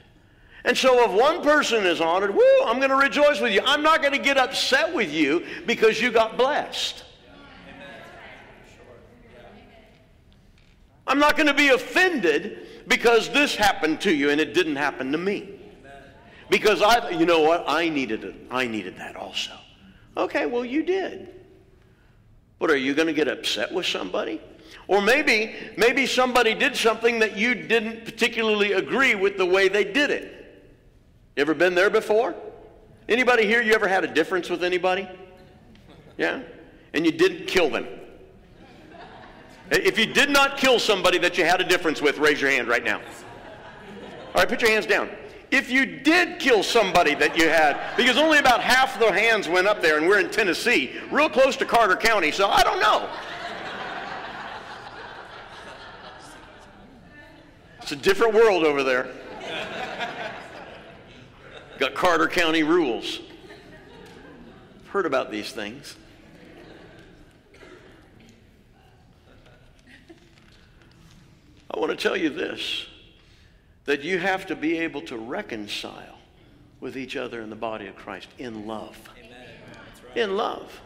And 0.65 0.75
so 0.75 1.05
if 1.05 1.11
one 1.11 1.43
person 1.43 1.85
is 1.85 2.01
honored, 2.01 2.33
woo, 2.33 2.63
I'm 2.65 2.77
going 2.77 2.89
to 2.89 2.95
rejoice 2.95 3.39
with 3.39 3.53
you. 3.53 3.61
I'm 3.63 3.83
not 3.83 4.01
going 4.01 4.13
to 4.13 4.19
get 4.19 4.37
upset 4.37 4.93
with 4.93 5.13
you 5.13 5.45
because 5.67 6.01
you 6.01 6.11
got 6.11 6.37
blessed. 6.37 7.03
I'm 11.05 11.19
not 11.19 11.37
going 11.37 11.45
to 11.47 11.53
be 11.53 11.67
offended 11.67 12.67
because 12.87 13.29
this 13.29 13.55
happened 13.55 14.01
to 14.01 14.11
you 14.11 14.31
and 14.31 14.41
it 14.41 14.55
didn't 14.55 14.77
happen 14.77 15.11
to 15.11 15.19
me. 15.19 15.51
Because 16.49 16.81
I, 16.81 17.11
you 17.11 17.27
know 17.27 17.41
what? 17.41 17.63
I 17.67 17.87
needed 17.89 18.23
it. 18.23 18.35
I 18.49 18.65
needed 18.65 18.97
that 18.97 19.15
also. 19.15 19.51
Okay, 20.17 20.47
well, 20.47 20.65
you 20.65 20.81
did. 20.81 21.29
But 22.57 22.71
are 22.71 22.77
you 22.77 22.95
going 22.95 23.07
to 23.07 23.13
get 23.13 23.27
upset 23.27 23.71
with 23.71 23.85
somebody? 23.85 24.41
Or 24.87 24.99
maybe, 24.99 25.55
maybe 25.77 26.07
somebody 26.07 26.55
did 26.55 26.75
something 26.75 27.19
that 27.19 27.37
you 27.37 27.53
didn't 27.53 28.03
particularly 28.03 28.71
agree 28.71 29.13
with 29.13 29.37
the 29.37 29.45
way 29.45 29.67
they 29.67 29.83
did 29.83 30.09
it. 30.09 30.34
You 31.35 31.41
ever 31.41 31.53
been 31.53 31.75
there 31.75 31.89
before? 31.89 32.33
Anybody 33.09 33.45
here, 33.45 33.61
you 33.61 33.73
ever 33.73 33.87
had 33.87 34.03
a 34.03 34.07
difference 34.07 34.49
with 34.49 34.63
anybody? 34.63 35.07
Yeah? 36.17 36.41
And 36.93 37.05
you 37.05 37.11
didn't 37.11 37.47
kill 37.47 37.69
them. 37.69 37.87
If 39.69 39.97
you 39.99 40.05
did 40.05 40.29
not 40.29 40.57
kill 40.57 40.79
somebody 40.79 41.17
that 41.17 41.37
you 41.37 41.43
had 41.43 41.59
a 41.59 41.63
difference 41.63 42.01
with, 42.01 42.19
raise 42.19 42.39
your 42.39 42.51
hand 42.51 42.67
right 42.67 42.83
now. 42.83 42.99
All 42.99 44.41
right, 44.41 44.47
put 44.47 44.61
your 44.61 44.71
hands 44.71 44.85
down. 44.85 45.09
If 45.51 45.69
you 45.69 45.85
did 45.85 46.39
kill 46.39 46.63
somebody 46.63 47.15
that 47.15 47.37
you 47.37 47.49
had, 47.49 47.95
because 47.97 48.17
only 48.17 48.39
about 48.39 48.61
half 48.61 48.99
the 48.99 49.11
hands 49.11 49.47
went 49.47 49.67
up 49.67 49.81
there, 49.81 49.97
and 49.97 50.07
we're 50.07 50.19
in 50.19 50.29
Tennessee, 50.29 50.99
real 51.11 51.29
close 51.29 51.55
to 51.57 51.65
Carter 51.65 51.95
County, 51.95 52.31
so 52.31 52.49
I 52.49 52.63
don't 52.63 52.79
know. 52.79 53.09
It's 57.81 57.91
a 57.91 57.95
different 57.95 58.33
world 58.33 58.63
over 58.63 58.83
there. 58.83 59.09
Got 61.77 61.93
Carter 61.93 62.27
County 62.27 62.63
rules. 62.63 63.19
I've 64.79 64.87
Heard 64.87 65.05
about 65.05 65.29
these 65.29 65.51
things. 65.51 65.97
I 71.69 71.79
want 71.79 71.91
to 71.91 71.97
tell 71.97 72.15
you 72.15 72.29
this 72.29 72.85
that 73.83 74.03
you 74.03 74.17
have 74.17 74.47
to 74.47 74.55
be 74.55 74.79
able 74.79 75.01
to 75.01 75.17
reconcile 75.17 76.17
with 76.79 76.97
each 76.97 77.15
other 77.15 77.41
in 77.41 77.49
the 77.49 77.55
body 77.55 77.87
of 77.87 77.95
Christ 77.95 78.29
in 78.39 78.65
love. 78.65 78.97
Right. 79.15 80.17
In 80.17 80.37
love. 80.37 80.81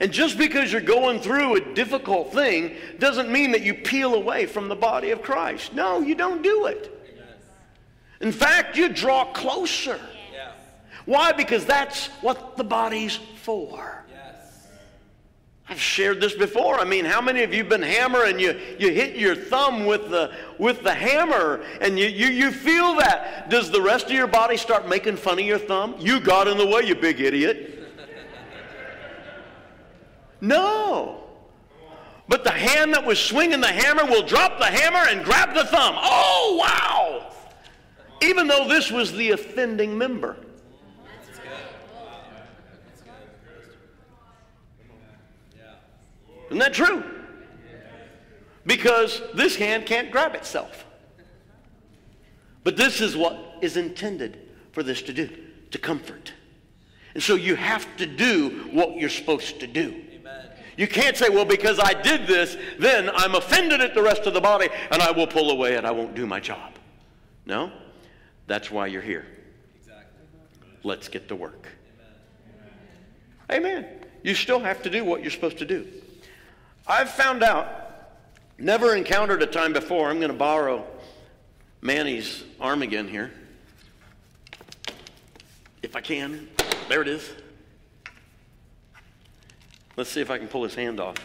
And 0.00 0.12
just 0.12 0.36
because 0.36 0.72
you're 0.72 0.80
going 0.80 1.20
through 1.20 1.56
a 1.56 1.74
difficult 1.74 2.32
thing 2.32 2.74
doesn't 2.98 3.30
mean 3.30 3.52
that 3.52 3.62
you 3.62 3.72
peel 3.72 4.14
away 4.14 4.46
from 4.46 4.68
the 4.68 4.74
body 4.74 5.12
of 5.12 5.22
Christ. 5.22 5.72
No, 5.72 6.00
you 6.00 6.16
don't 6.16 6.42
do 6.42 6.66
it. 6.66 6.90
In 8.20 8.32
fact, 8.32 8.76
you 8.76 8.88
draw 8.88 9.32
closer. 9.32 10.00
Why? 11.06 11.32
Because 11.32 11.64
that's 11.64 12.06
what 12.22 12.56
the 12.56 12.64
body's 12.64 13.16
for. 13.42 14.04
I've 15.66 15.80
shared 15.80 16.20
this 16.20 16.34
before. 16.34 16.78
I 16.78 16.84
mean, 16.84 17.06
how 17.06 17.22
many 17.22 17.42
of 17.42 17.52
you 17.52 17.60
have 17.60 17.70
been 17.70 17.82
hammering? 17.82 18.38
You, 18.38 18.60
you 18.78 18.90
hit 18.90 19.16
your 19.16 19.34
thumb 19.34 19.86
with 19.86 20.10
the, 20.10 20.30
with 20.58 20.82
the 20.82 20.92
hammer 20.92 21.64
and 21.80 21.98
you, 21.98 22.06
you, 22.06 22.26
you 22.26 22.50
feel 22.50 22.96
that. 22.96 23.48
Does 23.48 23.70
the 23.70 23.80
rest 23.80 24.06
of 24.06 24.12
your 24.12 24.26
body 24.26 24.58
start 24.58 24.88
making 24.88 25.16
fun 25.16 25.38
of 25.38 25.46
your 25.46 25.58
thumb? 25.58 25.94
You 25.98 26.20
got 26.20 26.48
in 26.48 26.58
the 26.58 26.66
way, 26.66 26.82
you 26.82 26.94
big 26.94 27.20
idiot. 27.20 27.70
No. 30.40 31.22
But 32.28 32.44
the 32.44 32.50
hand 32.50 32.92
that 32.92 33.06
was 33.06 33.18
swinging 33.18 33.62
the 33.62 33.66
hammer 33.66 34.04
will 34.04 34.26
drop 34.26 34.58
the 34.58 34.66
hammer 34.66 35.08
and 35.08 35.24
grab 35.24 35.54
the 35.54 35.64
thumb. 35.64 35.94
Oh, 35.96 36.56
wow. 36.60 37.32
Even 38.20 38.46
though 38.46 38.68
this 38.68 38.90
was 38.90 39.12
the 39.12 39.30
offending 39.30 39.96
member. 39.96 40.36
Isn't 46.54 46.60
that 46.60 46.72
true? 46.72 47.02
Because 48.64 49.20
this 49.34 49.56
hand 49.56 49.86
can't 49.86 50.12
grab 50.12 50.36
itself. 50.36 50.84
But 52.62 52.76
this 52.76 53.00
is 53.00 53.16
what 53.16 53.56
is 53.60 53.76
intended 53.76 54.38
for 54.70 54.84
this 54.84 55.02
to 55.02 55.12
do 55.12 55.28
to 55.72 55.78
comfort. 55.78 56.32
And 57.14 57.20
so 57.20 57.34
you 57.34 57.56
have 57.56 57.88
to 57.96 58.06
do 58.06 58.68
what 58.70 58.94
you're 58.94 59.08
supposed 59.08 59.58
to 59.60 59.66
do. 59.66 60.00
Amen. 60.14 60.46
You 60.76 60.86
can't 60.86 61.16
say, 61.16 61.28
well, 61.28 61.44
because 61.44 61.80
I 61.80 61.92
did 61.92 62.28
this, 62.28 62.56
then 62.78 63.10
I'm 63.12 63.34
offended 63.34 63.80
at 63.80 63.92
the 63.92 64.02
rest 64.02 64.26
of 64.26 64.32
the 64.32 64.40
body 64.40 64.68
and 64.92 65.02
I 65.02 65.10
will 65.10 65.26
pull 65.26 65.50
away 65.50 65.76
and 65.76 65.84
I 65.84 65.90
won't 65.90 66.14
do 66.14 66.24
my 66.24 66.38
job. 66.38 66.74
No, 67.46 67.72
that's 68.46 68.70
why 68.70 68.86
you're 68.86 69.02
here. 69.02 69.26
Exactly. 69.80 70.20
Let's 70.84 71.08
get 71.08 71.26
to 71.28 71.34
work. 71.34 71.66
Amen. 73.50 73.66
Amen. 73.66 73.86
You 74.22 74.36
still 74.36 74.60
have 74.60 74.84
to 74.84 74.90
do 74.90 75.04
what 75.04 75.20
you're 75.20 75.32
supposed 75.32 75.58
to 75.58 75.66
do. 75.66 75.84
I've 76.86 77.10
found 77.10 77.42
out, 77.42 78.10
never 78.58 78.94
encountered 78.94 79.42
a 79.42 79.46
time 79.46 79.72
before. 79.72 80.10
I'm 80.10 80.18
going 80.18 80.30
to 80.30 80.36
borrow 80.36 80.86
Manny's 81.80 82.44
arm 82.60 82.82
again 82.82 83.08
here. 83.08 83.32
If 85.82 85.96
I 85.96 86.00
can. 86.00 86.48
There 86.88 87.00
it 87.00 87.08
is. 87.08 87.30
Let's 89.96 90.10
see 90.10 90.20
if 90.20 90.30
I 90.30 90.38
can 90.38 90.48
pull 90.48 90.64
his 90.64 90.74
hand 90.74 91.00
off. 91.00 91.16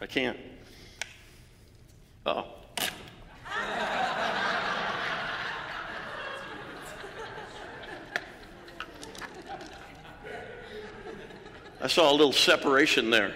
I 0.00 0.06
can't. 0.06 0.38
oh. 2.26 2.46
I 11.84 11.86
saw 11.86 12.10
a 12.10 12.16
little 12.16 12.32
separation 12.32 13.10
there. 13.10 13.34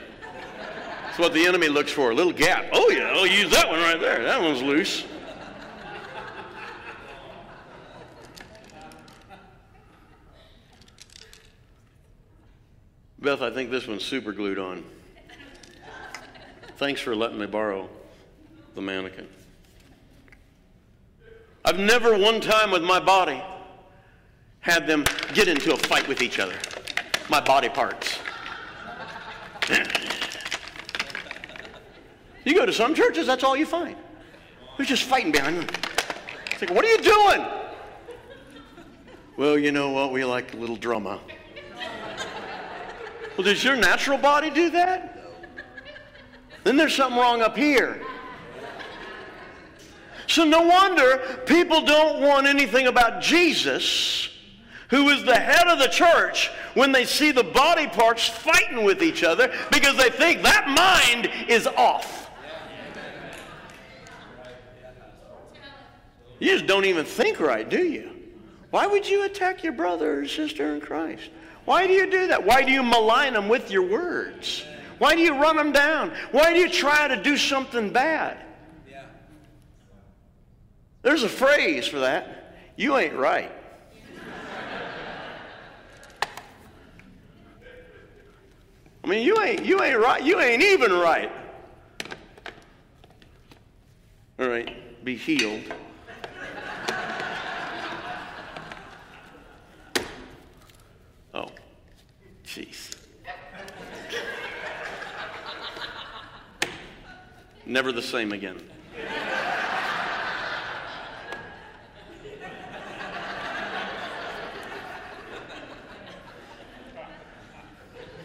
That's 1.03 1.19
what 1.19 1.35
the 1.35 1.45
enemy 1.45 1.69
looks 1.69 1.93
for, 1.93 2.13
a 2.13 2.15
little 2.15 2.33
gap. 2.33 2.65
Oh, 2.73 2.89
yeah, 2.89 3.11
oh, 3.13 3.19
I'll 3.19 3.27
use 3.27 3.51
that 3.51 3.69
one 3.69 3.79
right 3.79 4.01
there. 4.01 4.25
That 4.25 4.41
one's 4.41 4.63
loose. 4.63 5.05
Beth, 13.19 13.43
I 13.43 13.51
think 13.51 13.71
this 13.71 13.87
one's 13.87 14.03
super 14.03 14.33
glued 14.33 14.59
on. 14.59 14.83
Thanks 16.79 17.03
for 17.03 17.15
letting 17.15 17.39
me 17.39 17.45
borrow 17.45 17.87
the 18.75 18.81
mannequin. 18.81 19.29
I've 21.67 21.79
never 21.79 22.17
one 22.17 22.41
time 22.41 22.71
with 22.71 22.83
my 22.83 22.99
body 22.99 23.43
had 24.61 24.87
them 24.87 25.05
get 25.35 25.49
into 25.49 25.75
a 25.75 25.77
fight 25.77 26.09
with 26.09 26.23
each 26.23 26.39
other, 26.39 26.55
my 27.29 27.43
body 27.43 27.69
parts. 27.69 28.21
You 32.49 32.55
go 32.55 32.65
to 32.65 32.73
some 32.73 32.95
churches, 32.95 33.27
that's 33.27 33.45
all 33.45 33.55
you 33.55 33.67
find. 33.67 33.95
They're 34.79 34.87
just 34.87 35.03
fighting 35.03 35.33
behind 35.33 35.59
them. 35.59 35.67
It's 36.51 36.63
like, 36.63 36.71
what 36.71 36.83
are 36.83 36.89
you 36.89 36.97
doing? 36.97 37.47
Well, 39.37 39.59
you 39.59 39.71
know 39.71 39.91
what? 39.91 40.13
We 40.13 40.25
like 40.25 40.55
a 40.55 40.57
little 40.57 40.77
drama. 40.77 41.21
Well, 43.37 43.45
does 43.45 43.63
your 43.63 43.77
natural 43.77 44.17
body 44.17 44.49
do 44.49 44.71
that? 44.71 45.29
Then 46.65 46.79
there's 46.79 46.97
something 46.97 47.21
wrong 47.21 47.43
up 47.43 47.55
here. 47.55 48.01
So 50.27 50.45
no 50.45 50.63
wonder 50.63 51.43
people 51.45 51.83
don't 51.83 52.23
want 52.23 52.47
anything 52.47 52.87
about 52.87 53.21
Jesus 53.21 54.31
who 54.89 55.11
is 55.11 55.23
the 55.25 55.37
head 55.37 55.69
of 55.69 55.79
the 55.79 55.89
church, 55.89 56.51
when 56.73 56.93
they 56.93 57.05
see 57.05 57.31
the 57.31 57.45
body 57.45 57.87
parts 57.87 58.27
fighting 58.27 58.85
with 58.85 59.03
each 59.03 59.23
other 59.23 59.53
because 59.71 59.99
they 59.99 60.09
think 60.09 60.43
that 60.43 60.67
mind 60.67 61.31
is 61.47 61.67
off. 61.67 62.28
You 66.39 66.53
just 66.53 66.67
don't 66.67 66.85
even 66.85 67.05
think 67.05 67.41
right, 67.41 67.69
do 67.69 67.83
you? 67.83 68.11
Why 68.71 68.87
would 68.87 69.09
you 69.09 69.25
attack 69.25 69.65
your 69.65 69.73
brother 69.73 70.21
or 70.21 70.29
sister 70.29 70.75
in 70.75 70.81
Christ? 70.81 71.31
Why 71.65 71.87
do 71.87 71.93
you 71.93 72.11
do 72.11 72.29
that? 72.29 72.45
Why 72.45 72.63
do 72.63 72.73
you 72.73 72.83
malign 72.83 73.33
them 73.33 73.49
with 73.49 73.71
your 73.71 73.83
words? 73.83 74.65
Why 74.99 75.15
do 75.15 75.21
you 75.21 75.35
run 75.35 75.57
them 75.57 75.73
down? 75.73 76.13
Why 76.33 76.53
do 76.53 76.61
you 76.61 76.69
try 76.69 77.09
to 77.09 77.23
do 77.23 77.37
something 77.37 77.91
bad? 77.91 78.39
There's 81.03 81.23
a 81.23 81.29
phrase 81.29 81.87
for 81.87 82.01
that. 82.01 82.57
You 82.77 82.97
ain't 82.97 83.15
right. 83.15 83.53
I 89.05 89.07
mean, 89.07 89.25
you 89.25 89.41
ain't, 89.41 89.65
you 89.65 89.83
ain't 89.83 89.99
right. 89.99 90.23
You 90.23 90.41
ain't 90.41 90.63
even 90.63 90.93
right. 90.93 91.31
All 94.39 94.49
right, 94.49 95.05
be 95.05 95.17
healed. 95.17 95.63
Jeez. 102.49 102.95
Never 107.67 107.93
the 107.93 108.01
same 108.01 108.33
again. 108.33 108.59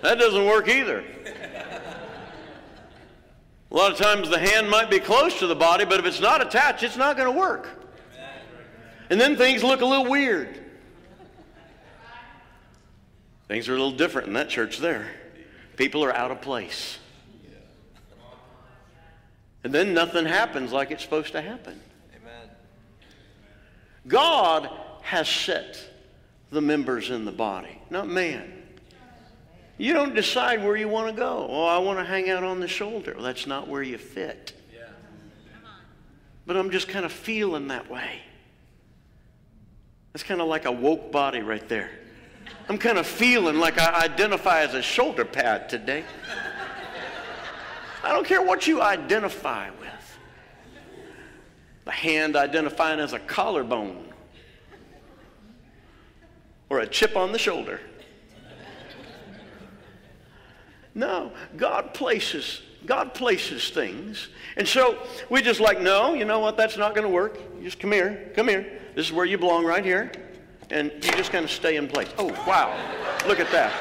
That 0.02 0.18
doesn't 0.20 0.46
work 0.46 0.70
either. 0.70 1.04
A 3.72 3.76
lot 3.76 3.92
of 3.92 3.98
times 3.98 4.30
the 4.30 4.40
hand 4.40 4.70
might 4.70 4.90
be 4.90 5.00
close 5.00 5.38
to 5.40 5.48
the 5.48 5.56
body, 5.56 5.84
but 5.84 6.00
if 6.00 6.06
it's 6.06 6.22
not 6.22 6.42
attached, 6.42 6.84
it's 6.84 6.96
not 6.96 7.18
going 7.18 7.32
to 7.32 7.38
work. 7.38 7.68
And 9.10 9.20
then 9.20 9.36
things 9.36 9.64
look 9.64 9.82
a 9.82 9.86
little 9.86 10.10
weird. 10.10 10.63
Things 13.54 13.70
are 13.70 13.76
a 13.76 13.78
little 13.78 13.92
different 13.92 14.30
in 14.30 14.34
that 14.34 14.50
church 14.50 14.80
there. 14.80 15.06
People 15.78 16.04
are 16.04 16.12
out 16.12 16.32
of 16.32 16.42
place. 16.42 16.98
And 19.64 19.72
then 19.72 19.94
nothing 19.94 20.26
happens 20.26 20.72
like 20.72 20.90
it's 20.90 21.04
supposed 21.04 21.34
to 21.34 21.42
happen. 21.44 21.80
Amen. 22.20 22.50
God 24.08 24.72
has 25.04 25.30
set 25.30 25.80
the 26.50 26.62
members 26.62 27.12
in 27.12 27.26
the 27.26 27.32
body, 27.32 27.80
not 27.92 28.08
man. 28.08 28.52
You 29.78 29.94
don't 29.94 30.16
decide 30.16 30.64
where 30.64 30.76
you 30.76 30.88
want 30.88 31.10
to 31.10 31.14
go. 31.14 31.46
Oh, 31.48 31.66
I 31.66 31.78
want 31.78 32.00
to 32.00 32.06
hang 32.06 32.32
out 32.32 32.44
on 32.44 32.60
the 32.60 32.68
shoulder. 32.68 33.14
Well, 33.14 33.24
that's 33.24 33.46
not 33.46 33.68
where 33.68 33.84
you 33.84 34.00
fit. 34.00 34.60
Yeah. 34.74 34.88
But 36.48 36.58
I'm 36.58 36.72
just 36.72 36.88
kind 36.88 37.06
of 37.06 37.12
feeling 37.12 37.68
that 37.68 37.88
way. 37.88 38.20
That's 40.12 40.24
kind 40.24 40.42
of 40.42 40.48
like 40.48 40.66
a 40.66 40.72
woke 40.72 41.12
body 41.12 41.42
right 41.42 41.70
there. 41.70 41.92
I'm 42.70 42.78
kind 42.78 42.98
of 42.98 43.06
feeling 43.06 43.58
like 43.58 43.78
I 43.78 44.06
identify 44.06 44.62
as 44.62 44.74
a 44.74 44.82
shoulder 44.82 45.26
pad 45.26 45.70
today. 45.70 46.04
I 48.04 48.12
don't 48.12 48.26
care 48.26 48.42
what 48.42 48.68
you 48.68 48.82
identify 48.82 49.70
with. 49.70 50.18
The 51.86 51.92
hand 51.92 52.36
identifying 52.36 53.00
as 53.00 53.14
a 53.14 53.20
collarbone 53.20 54.14
or 56.70 56.80
a 56.80 56.88
chip 56.88 57.18
on 57.18 57.32
the 57.32 57.40
shoulder. 57.40 57.80
No, 60.96 61.32
God 61.58 61.94
places 61.94 62.62
God 62.86 63.14
places 63.14 63.70
things. 63.70 64.28
And 64.58 64.68
so 64.68 64.98
we 65.30 65.42
just 65.42 65.60
like, 65.60 65.82
no, 65.82 66.14
you 66.14 66.26
know 66.26 66.40
what? 66.40 66.58
That's 66.58 66.78
not 66.78 66.94
going 66.94 67.08
to 67.08 67.14
work. 67.14 67.40
You 67.58 67.64
just 67.64 67.80
come 67.80 67.92
here. 67.92 68.32
Come 68.36 68.48
here. 68.48 68.80
This 68.96 69.06
is 69.06 69.14
where 69.14 69.26
you 69.26 69.38
belong 69.38 69.66
right 69.66 69.86
here. 69.86 70.12
And 70.74 70.92
you 70.92 71.12
just 71.12 71.32
kind 71.32 71.46
of 71.46 71.52
stay 71.52 71.76
in 71.76 71.88
place. 71.88 72.10
Oh, 72.18 72.30
wow. 72.48 72.76
Look 73.28 73.40
at 73.40 73.52
that. 73.52 73.72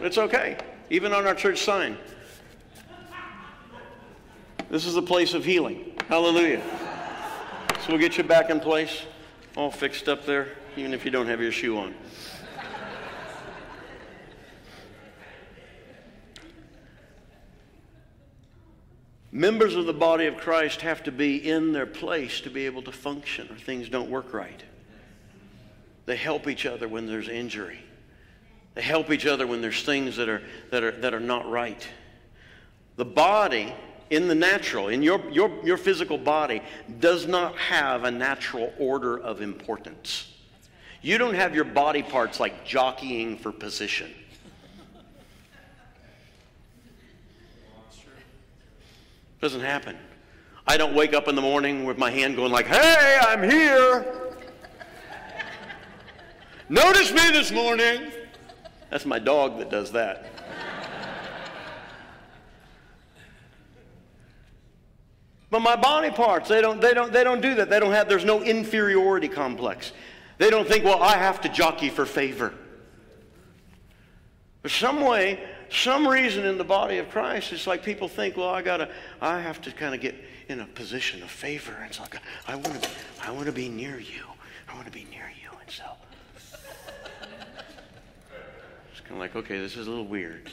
It's 0.00 0.18
okay. 0.18 0.58
Even 0.90 1.12
on 1.12 1.24
our 1.24 1.36
church 1.36 1.60
sign. 1.60 1.96
This 4.70 4.86
is 4.86 4.96
a 4.96 5.02
place 5.02 5.34
of 5.34 5.44
healing. 5.44 5.96
Hallelujah. 6.08 6.62
So 7.82 7.90
we'll 7.90 7.98
get 7.98 8.18
you 8.18 8.24
back 8.24 8.50
in 8.50 8.58
place, 8.58 9.02
all 9.56 9.70
fixed 9.70 10.08
up 10.08 10.26
there, 10.26 10.48
even 10.76 10.94
if 10.94 11.04
you 11.04 11.12
don't 11.12 11.28
have 11.28 11.40
your 11.40 11.52
shoe 11.52 11.78
on. 11.78 11.94
Members 19.42 19.74
of 19.74 19.86
the 19.86 19.92
body 19.92 20.26
of 20.26 20.36
Christ 20.36 20.82
have 20.82 21.02
to 21.02 21.10
be 21.10 21.50
in 21.50 21.72
their 21.72 21.84
place 21.84 22.40
to 22.42 22.48
be 22.48 22.64
able 22.66 22.80
to 22.82 22.92
function, 22.92 23.48
or 23.50 23.56
things 23.56 23.88
don't 23.88 24.08
work 24.08 24.32
right. 24.32 24.62
They 26.06 26.14
help 26.14 26.46
each 26.46 26.64
other 26.64 26.86
when 26.86 27.08
there's 27.08 27.28
injury. 27.28 27.80
They 28.74 28.82
help 28.82 29.10
each 29.10 29.26
other 29.26 29.44
when 29.44 29.60
there's 29.60 29.82
things 29.82 30.16
that 30.18 30.28
are, 30.28 30.42
that 30.70 30.84
are, 30.84 30.92
that 30.92 31.12
are 31.12 31.18
not 31.18 31.50
right. 31.50 31.84
The 32.94 33.04
body, 33.04 33.74
in 34.10 34.28
the 34.28 34.36
natural, 34.36 34.86
in 34.86 35.02
your, 35.02 35.20
your, 35.32 35.50
your 35.64 35.76
physical 35.76 36.18
body, 36.18 36.62
does 37.00 37.26
not 37.26 37.56
have 37.56 38.04
a 38.04 38.12
natural 38.12 38.72
order 38.78 39.18
of 39.18 39.40
importance. 39.40 40.32
You 41.00 41.18
don't 41.18 41.34
have 41.34 41.52
your 41.52 41.64
body 41.64 42.04
parts 42.04 42.38
like 42.38 42.64
jockeying 42.64 43.38
for 43.38 43.50
position. 43.50 44.14
Doesn't 49.42 49.60
happen. 49.60 49.98
I 50.68 50.76
don't 50.76 50.94
wake 50.94 51.14
up 51.14 51.26
in 51.26 51.34
the 51.34 51.42
morning 51.42 51.84
with 51.84 51.98
my 51.98 52.12
hand 52.12 52.36
going 52.36 52.52
like, 52.52 52.68
"Hey, 52.68 53.18
I'm 53.20 53.42
here." 53.42 54.06
Notice 56.68 57.10
me 57.10 57.28
this 57.32 57.50
morning. 57.50 58.12
That's 58.88 59.04
my 59.04 59.18
dog 59.18 59.58
that 59.58 59.68
does 59.68 59.90
that. 59.92 60.26
But 65.50 65.60
my 65.60 65.74
body 65.74 66.10
parts, 66.10 66.48
they 66.48 66.60
don't, 66.62 66.80
they, 66.80 66.94
don't, 66.94 67.12
they 67.12 67.24
don't 67.24 67.42
do 67.42 67.56
that. 67.56 67.68
They 67.68 67.80
don't 67.80 67.92
have, 67.92 68.08
there's 68.08 68.24
no 68.24 68.42
inferiority 68.42 69.28
complex. 69.28 69.92
They 70.38 70.50
don't 70.50 70.66
think, 70.66 70.84
well, 70.84 71.02
I 71.02 71.16
have 71.16 71.40
to 71.42 71.48
jockey 71.48 71.90
for 71.90 72.06
favor. 72.06 72.54
But 74.62 74.70
some 74.70 75.00
way, 75.02 75.44
some 75.72 76.06
reason 76.06 76.44
in 76.44 76.58
the 76.58 76.64
body 76.64 76.98
of 76.98 77.10
Christ, 77.10 77.52
it's 77.52 77.66
like 77.66 77.82
people 77.82 78.08
think, 78.08 78.36
well, 78.36 78.48
I 78.48 78.62
gotta, 78.62 78.90
I 79.20 79.40
have 79.40 79.60
to 79.62 79.72
kind 79.72 79.94
of 79.94 80.00
get 80.00 80.14
in 80.48 80.60
a 80.60 80.66
position 80.66 81.22
of 81.22 81.30
favor. 81.30 81.76
It's 81.86 82.00
like, 82.00 82.16
I 82.46 82.54
want 82.54 82.82
to, 82.82 82.90
I 83.22 83.30
want 83.30 83.46
to 83.46 83.52
be 83.52 83.68
near 83.68 83.98
you. 83.98 84.24
I 84.68 84.74
want 84.74 84.86
to 84.86 84.92
be 84.92 85.06
near 85.10 85.30
you. 85.42 85.50
And 85.60 85.70
so, 85.70 85.84
it's 88.90 89.00
kind 89.00 89.12
of 89.12 89.18
like, 89.18 89.36
okay, 89.36 89.58
this 89.58 89.76
is 89.76 89.86
a 89.86 89.90
little 89.90 90.06
weird. 90.06 90.50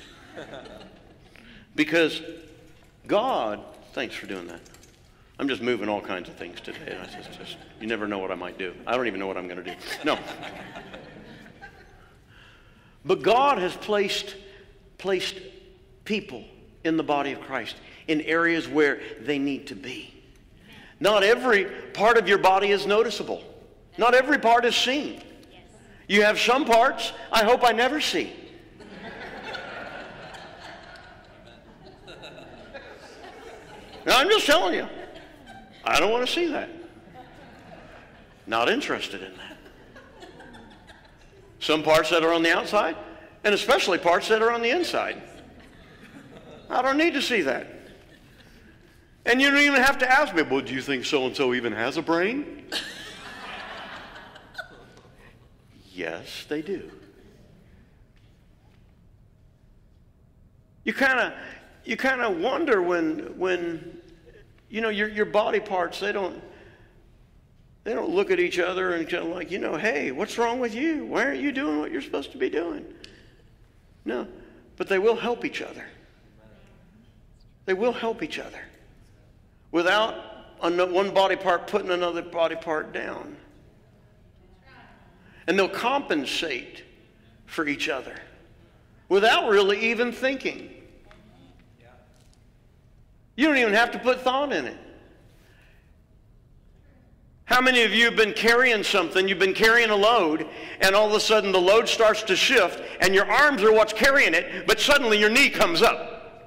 because 1.76 2.22
God, 3.08 3.60
thanks 3.94 4.16
for 4.16 4.28
doing 4.28 4.48
that. 4.48 4.62
I'm 5.40 5.48
just 5.48 5.62
moving 5.62 5.88
all 5.88 6.02
kinds 6.02 6.28
of 6.28 6.36
things 6.36 6.60
today. 6.60 6.98
Just, 7.14 7.40
just, 7.40 7.58
you 7.80 7.88
never 7.88 8.08
know 8.08 8.20
what 8.20 8.30
I 8.30 8.36
might 8.36 8.58
do. 8.58 8.74
I 8.86 8.98
don't 8.98 9.08
even 9.08 9.22
know 9.22 9.28
what 9.28 9.38
I'm 9.38 9.48
going 9.48 9.64
to 9.64 9.72
do. 9.72 9.78
No. 10.04 10.20
But 13.06 13.22
God 13.22 13.58
has 13.58 13.76
placed, 13.76 14.36
placed 15.00 15.40
people 16.06 16.44
in 16.84 16.96
the 16.96 17.04
body 17.04 17.32
of 17.32 17.42
Christ 17.42 17.76
in 18.08 18.22
areas 18.22 18.68
where 18.68 19.02
they 19.22 19.40
need 19.40 19.68
to 19.68 19.76
be. 19.76 20.14
Not 21.00 21.24
every 21.24 21.66
part 21.94 22.18
of 22.18 22.28
your 22.28 22.38
body 22.38 22.70
is 22.70 22.86
noticeable. 22.86 23.44
Not 23.98 24.14
every 24.14 24.38
part 24.38 24.66
is 24.66 24.76
seen. 24.76 25.22
You 26.08 26.24
have 26.24 26.40
some 26.40 26.66
parts 26.66 27.14
I 27.32 27.44
hope 27.44 27.64
I 27.64 27.72
never 27.72 28.00
see. 28.00 28.34
Now, 34.06 34.18
I'm 34.18 34.30
just 34.30 34.46
telling 34.46 34.74
you. 34.74 34.88
I 35.84 36.00
don't 36.00 36.12
want 36.12 36.26
to 36.26 36.32
see 36.32 36.48
that. 36.48 36.70
Not 38.48 38.70
interested 38.70 39.22
in 39.22 39.34
that. 39.38 39.58
Some 41.60 41.84
parts 41.84 42.10
that 42.10 42.24
are 42.24 42.34
on 42.34 42.42
the 42.42 42.56
outside, 42.56 42.96
and 43.44 43.54
especially 43.54 43.98
parts 43.98 44.28
that 44.28 44.42
are 44.42 44.52
on 44.52 44.62
the 44.62 44.70
inside. 44.70 45.22
I 46.70 46.82
don't 46.82 46.98
need 46.98 47.14
to 47.14 47.22
see 47.22 47.42
that. 47.42 47.68
And 49.26 49.42
you 49.42 49.52
don't 49.52 49.62
even 49.62 49.82
have 49.82 49.98
to 50.00 50.12
ask 50.12 50.34
me, 50.34 50.44
well, 50.44 50.62
do 50.62 50.74
you 50.74 50.82
think 50.82 51.06
so 51.06 51.26
and 51.26 51.36
so 51.36 51.54
even 51.54 51.74
has 51.74 51.98
a 51.98 52.02
brain? 52.02 52.66
yes, 55.94 56.46
they 56.48 56.62
do. 56.62 56.90
You 60.84 60.94
kind 60.94 61.20
of 61.20 61.34
you 61.86 61.98
kind 61.98 62.22
of 62.22 62.38
wonder 62.38 62.82
when 62.82 63.38
when 63.38 64.00
you 64.70 64.82
know, 64.82 64.90
your, 64.90 65.10
your 65.10 65.26
body 65.26 65.60
parts, 65.60 66.00
they 66.00 66.12
don't, 66.12 66.42
they 67.84 67.94
don't 67.94 68.10
look 68.10 68.30
at 68.32 68.40
each 68.40 68.60
other 68.60 68.94
and 68.94 69.10
kind 69.10 69.24
of 69.24 69.30
like, 69.30 69.50
you 69.52 69.58
know, 69.58 69.76
hey, 69.76 70.12
what's 70.12 70.38
wrong 70.38 70.60
with 70.60 70.76
you? 70.76 71.06
Why 71.06 71.26
aren't 71.26 71.42
you 71.42 71.52
doing 71.52 71.80
what 71.80 71.92
you're 71.92 72.02
supposed 72.02 72.32
to 72.34 72.38
be 72.38 72.50
doing? 72.50 72.86
No, 74.10 74.28
but 74.76 74.88
they 74.88 74.98
will 74.98 75.16
help 75.16 75.46
each 75.46 75.62
other. 75.62 75.86
They 77.66 77.76
will 77.76 77.92
help 77.94 78.24
each 78.24 78.40
other 78.40 78.60
without 79.72 80.16
one 80.62 81.14
body 81.14 81.36
part 81.36 81.68
putting 81.68 81.92
another 81.92 82.24
body 82.24 82.56
part 82.56 82.92
down. 82.92 83.38
And 85.46 85.60
they'll 85.60 85.70
compensate 85.70 86.84
for 87.46 87.68
each 87.68 87.88
other 87.88 88.16
without 89.10 89.48
really 89.48 89.92
even 89.92 90.12
thinking. 90.12 90.72
You 93.36 93.46
don't 93.46 93.58
even 93.58 93.76
have 93.76 93.92
to 93.92 94.00
put 94.00 94.22
thought 94.22 94.52
in 94.52 94.66
it. 94.66 94.78
How 97.50 97.62
many 97.62 97.82
of 97.82 97.92
you 97.92 98.06
have 98.06 98.16
been 98.16 98.34
carrying 98.34 98.84
something, 98.84 99.28
you've 99.28 99.40
been 99.40 99.56
carrying 99.56 99.90
a 99.90 99.96
load, 99.96 100.46
and 100.82 100.94
all 100.96 101.08
of 101.08 101.14
a 101.14 101.20
sudden 101.20 101.52
the 101.52 101.60
load 101.60 101.90
starts 101.90 102.22
to 102.24 102.36
shift, 102.36 102.80
and 103.02 103.16
your 103.16 103.26
arms 103.26 103.64
are 103.64 103.74
what's 103.74 103.92
carrying 103.92 104.36
it, 104.36 104.68
but 104.68 104.80
suddenly 104.80 105.18
your 105.18 105.32
knee 105.32 105.50
comes 105.50 105.82
up? 105.82 106.46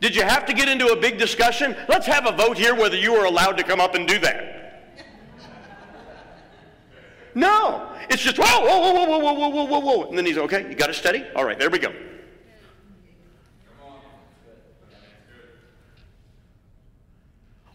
Did 0.00 0.16
you 0.16 0.22
have 0.22 0.46
to 0.46 0.54
get 0.54 0.66
into 0.66 0.86
a 0.86 0.96
big 0.96 1.18
discussion? 1.18 1.76
Let's 1.90 2.06
have 2.06 2.26
a 2.26 2.32
vote 2.32 2.56
here 2.56 2.74
whether 2.74 2.96
you 2.96 3.14
are 3.16 3.26
allowed 3.26 3.58
to 3.58 3.64
come 3.64 3.82
up 3.82 3.94
and 3.94 4.08
do 4.08 4.18
that. 4.20 4.96
No. 7.34 7.86
It's 8.08 8.22
just, 8.22 8.38
whoa, 8.38 8.60
whoa, 8.60 8.80
whoa, 8.80 9.04
whoa, 9.04 9.18
whoa, 9.18 9.34
whoa, 9.34 9.48
whoa, 9.50 9.64
whoa, 9.64 9.78
whoa. 9.80 10.08
And 10.08 10.16
then 10.16 10.24
he's, 10.24 10.38
okay, 10.38 10.66
you 10.66 10.74
got 10.74 10.88
it 10.88 10.94
steady? 10.94 11.26
All 11.36 11.44
right, 11.44 11.58
there 11.58 11.68
we 11.68 11.78
go. 11.78 11.92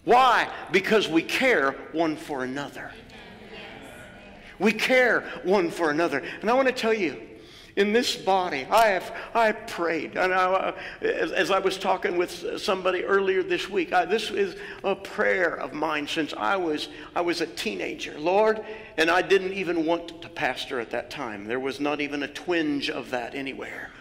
Why? 0.06 0.47
Because 0.72 1.08
we 1.08 1.22
care 1.24 1.72
one 1.91 2.16
for 2.16 2.43
another. 2.43 2.91
We 4.60 4.72
care 4.72 5.22
one 5.43 5.70
for 5.70 5.89
another. 5.89 6.24
And 6.41 6.49
I 6.49 6.53
want 6.53 6.68
to 6.68 6.74
tell 6.74 6.93
you, 6.93 7.22
in 7.76 7.91
this 7.91 8.16
body, 8.16 8.66
I 8.70 8.88
have 8.88 9.14
I 9.34 9.51
prayed, 9.51 10.16
and 10.16 10.34
I, 10.34 10.74
as, 11.01 11.34
as, 11.34 11.51
I 11.51 11.60
was 11.60 11.78
talking 11.78 12.16
with 12.16 12.62
somebody 12.62 13.03
earlier 13.03 13.43
this 13.43 13.70
week, 13.70 13.91
I, 13.91 14.06
this 14.06 14.32
is 14.32 14.56
a 14.84 14.95
prayer 14.95 15.60
of 15.60 15.74
mine 15.74 16.08
since 16.08 16.34
I 16.34 16.56
was 16.56 16.88
I 17.14 17.20
was 17.20 17.41
a 17.41 17.45
teenager, 17.45 18.18
Lord, 18.18 18.64
and 18.95 19.12
I 19.12 19.22
didn't 19.22 19.51
even 19.53 19.86
want 19.86 20.22
to 20.22 20.30
pastor 20.30 20.80
at 20.80 20.91
that 20.91 21.10
time. 21.10 21.45
There 21.45 21.60
was 21.60 21.82
not 21.82 21.99
even 21.99 22.24
a 22.24 22.30
twinge 22.30 22.89
of 22.89 23.10
that 23.12 23.36
anywhere. 23.36 23.91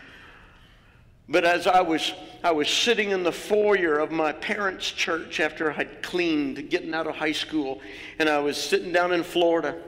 But 1.28 1.44
as 1.44 1.66
I 1.66 1.80
was, 1.80 2.12
I 2.42 2.52
was 2.52 2.68
sitting 2.68 3.10
in 3.10 3.22
the 3.22 3.32
foyer 3.32 3.98
of 3.98 4.10
my 4.10 4.32
parents' 4.32 4.90
church 4.90 5.40
after 5.40 5.72
I'd 5.72 6.02
cleaned, 6.02 6.68
getting 6.68 6.94
out 6.94 7.06
of 7.06 7.16
high 7.16 7.32
school, 7.32 7.80
and 8.18 8.28
I 8.28 8.40
was 8.40 8.62
sitting 8.62 8.92
down 8.92 9.12
in 9.12 9.22
Florida, 9.22 9.80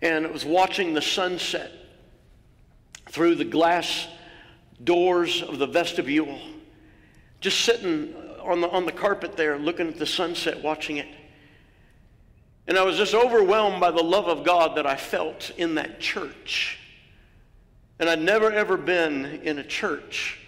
and 0.00 0.26
I 0.26 0.30
was 0.30 0.44
watching 0.44 0.94
the 0.94 1.02
sunset 1.02 1.70
through 3.10 3.34
the 3.34 3.44
glass 3.44 4.08
doors 4.82 5.42
of 5.42 5.58
the 5.58 5.66
vestibule, 5.66 6.38
just 7.40 7.60
sitting 7.60 8.14
on 8.42 8.62
the, 8.62 8.68
on 8.70 8.86
the 8.86 8.92
carpet 8.92 9.36
there, 9.36 9.58
looking 9.58 9.88
at 9.88 9.98
the 9.98 10.06
sunset, 10.06 10.62
watching 10.62 10.96
it. 10.96 11.08
And 12.66 12.78
I 12.78 12.82
was 12.82 12.96
just 12.96 13.14
overwhelmed 13.14 13.80
by 13.80 13.90
the 13.90 14.02
love 14.02 14.28
of 14.28 14.44
God 14.44 14.78
that 14.78 14.86
I 14.86 14.96
felt 14.96 15.50
in 15.58 15.74
that 15.74 16.00
church. 16.00 16.78
And 17.98 18.08
I'd 18.08 18.20
never 18.20 18.50
ever 18.50 18.76
been 18.76 19.24
in 19.42 19.58
a 19.58 19.64
church 19.64 20.40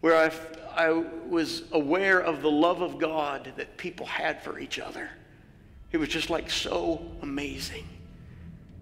where 0.00 0.16
I, 0.16 0.32
I 0.74 0.90
was 1.28 1.64
aware 1.72 2.20
of 2.20 2.42
the 2.42 2.50
love 2.50 2.80
of 2.80 2.98
God 2.98 3.52
that 3.56 3.76
people 3.76 4.06
had 4.06 4.42
for 4.42 4.58
each 4.58 4.78
other. 4.78 5.10
It 5.90 5.98
was 5.98 6.08
just 6.08 6.30
like 6.30 6.50
so 6.50 7.06
amazing. 7.22 7.86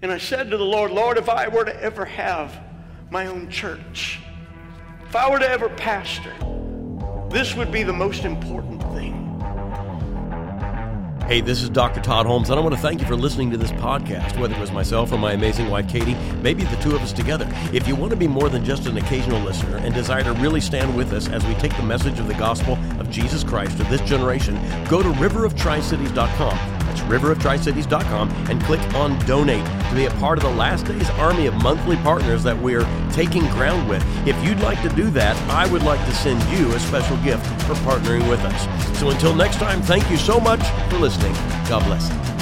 And 0.02 0.10
I 0.10 0.18
said 0.18 0.50
to 0.50 0.56
the 0.56 0.64
Lord, 0.64 0.92
Lord, 0.92 1.18
if 1.18 1.28
I 1.28 1.48
were 1.48 1.64
to 1.64 1.82
ever 1.82 2.04
have 2.04 2.58
my 3.10 3.26
own 3.26 3.50
church, 3.50 4.20
if 5.06 5.16
I 5.16 5.28
were 5.28 5.38
to 5.38 5.48
ever 5.48 5.68
pastor, 5.68 6.32
this 7.30 7.54
would 7.54 7.72
be 7.72 7.82
the 7.82 7.92
most 7.92 8.24
important 8.24 8.82
thing. 8.94 9.19
Hey, 11.30 11.40
this 11.40 11.62
is 11.62 11.70
Dr. 11.70 12.00
Todd 12.00 12.26
Holmes, 12.26 12.50
and 12.50 12.58
I 12.58 12.60
want 12.60 12.74
to 12.74 12.80
thank 12.80 13.00
you 13.00 13.06
for 13.06 13.14
listening 13.14 13.52
to 13.52 13.56
this 13.56 13.70
podcast, 13.70 14.36
whether 14.40 14.52
it 14.52 14.58
was 14.58 14.72
myself 14.72 15.12
or 15.12 15.16
my 15.16 15.32
amazing 15.32 15.70
wife, 15.70 15.88
Katie, 15.88 16.16
maybe 16.42 16.64
the 16.64 16.74
two 16.78 16.96
of 16.96 17.02
us 17.02 17.12
together. 17.12 17.46
If 17.72 17.86
you 17.86 17.94
want 17.94 18.10
to 18.10 18.16
be 18.16 18.26
more 18.26 18.48
than 18.48 18.64
just 18.64 18.86
an 18.86 18.96
occasional 18.96 19.38
listener 19.38 19.76
and 19.76 19.94
desire 19.94 20.24
to 20.24 20.32
really 20.32 20.60
stand 20.60 20.96
with 20.96 21.12
us 21.12 21.28
as 21.28 21.46
we 21.46 21.54
take 21.54 21.76
the 21.76 21.84
message 21.84 22.18
of 22.18 22.26
the 22.26 22.34
gospel 22.34 22.76
of 22.98 23.08
Jesus 23.10 23.44
Christ 23.44 23.76
to 23.76 23.84
this 23.84 24.00
generation, 24.00 24.56
go 24.88 25.04
to 25.04 25.08
riveroftricities.com 25.08 26.79
that's 26.90 27.02
riveroftricities.com 27.02 28.30
and 28.50 28.62
click 28.64 28.80
on 28.94 29.18
donate 29.26 29.64
to 29.64 29.94
be 29.94 30.06
a 30.06 30.10
part 30.12 30.38
of 30.38 30.44
the 30.44 30.50
last 30.50 30.86
day's 30.86 31.08
army 31.10 31.46
of 31.46 31.54
monthly 31.62 31.96
partners 31.96 32.42
that 32.42 32.58
we're 32.60 32.86
taking 33.12 33.42
ground 33.48 33.88
with. 33.88 34.04
If 34.26 34.42
you'd 34.44 34.60
like 34.60 34.82
to 34.82 34.88
do 34.96 35.10
that, 35.10 35.36
I 35.48 35.70
would 35.70 35.82
like 35.82 36.04
to 36.06 36.12
send 36.12 36.42
you 36.58 36.72
a 36.74 36.80
special 36.80 37.16
gift 37.18 37.46
for 37.62 37.74
partnering 37.74 38.28
with 38.28 38.40
us. 38.40 38.98
So 38.98 39.10
until 39.10 39.34
next 39.34 39.56
time, 39.56 39.80
thank 39.82 40.10
you 40.10 40.16
so 40.16 40.40
much 40.40 40.66
for 40.90 40.98
listening. 40.98 41.32
God 41.68 41.84
bless. 41.84 42.39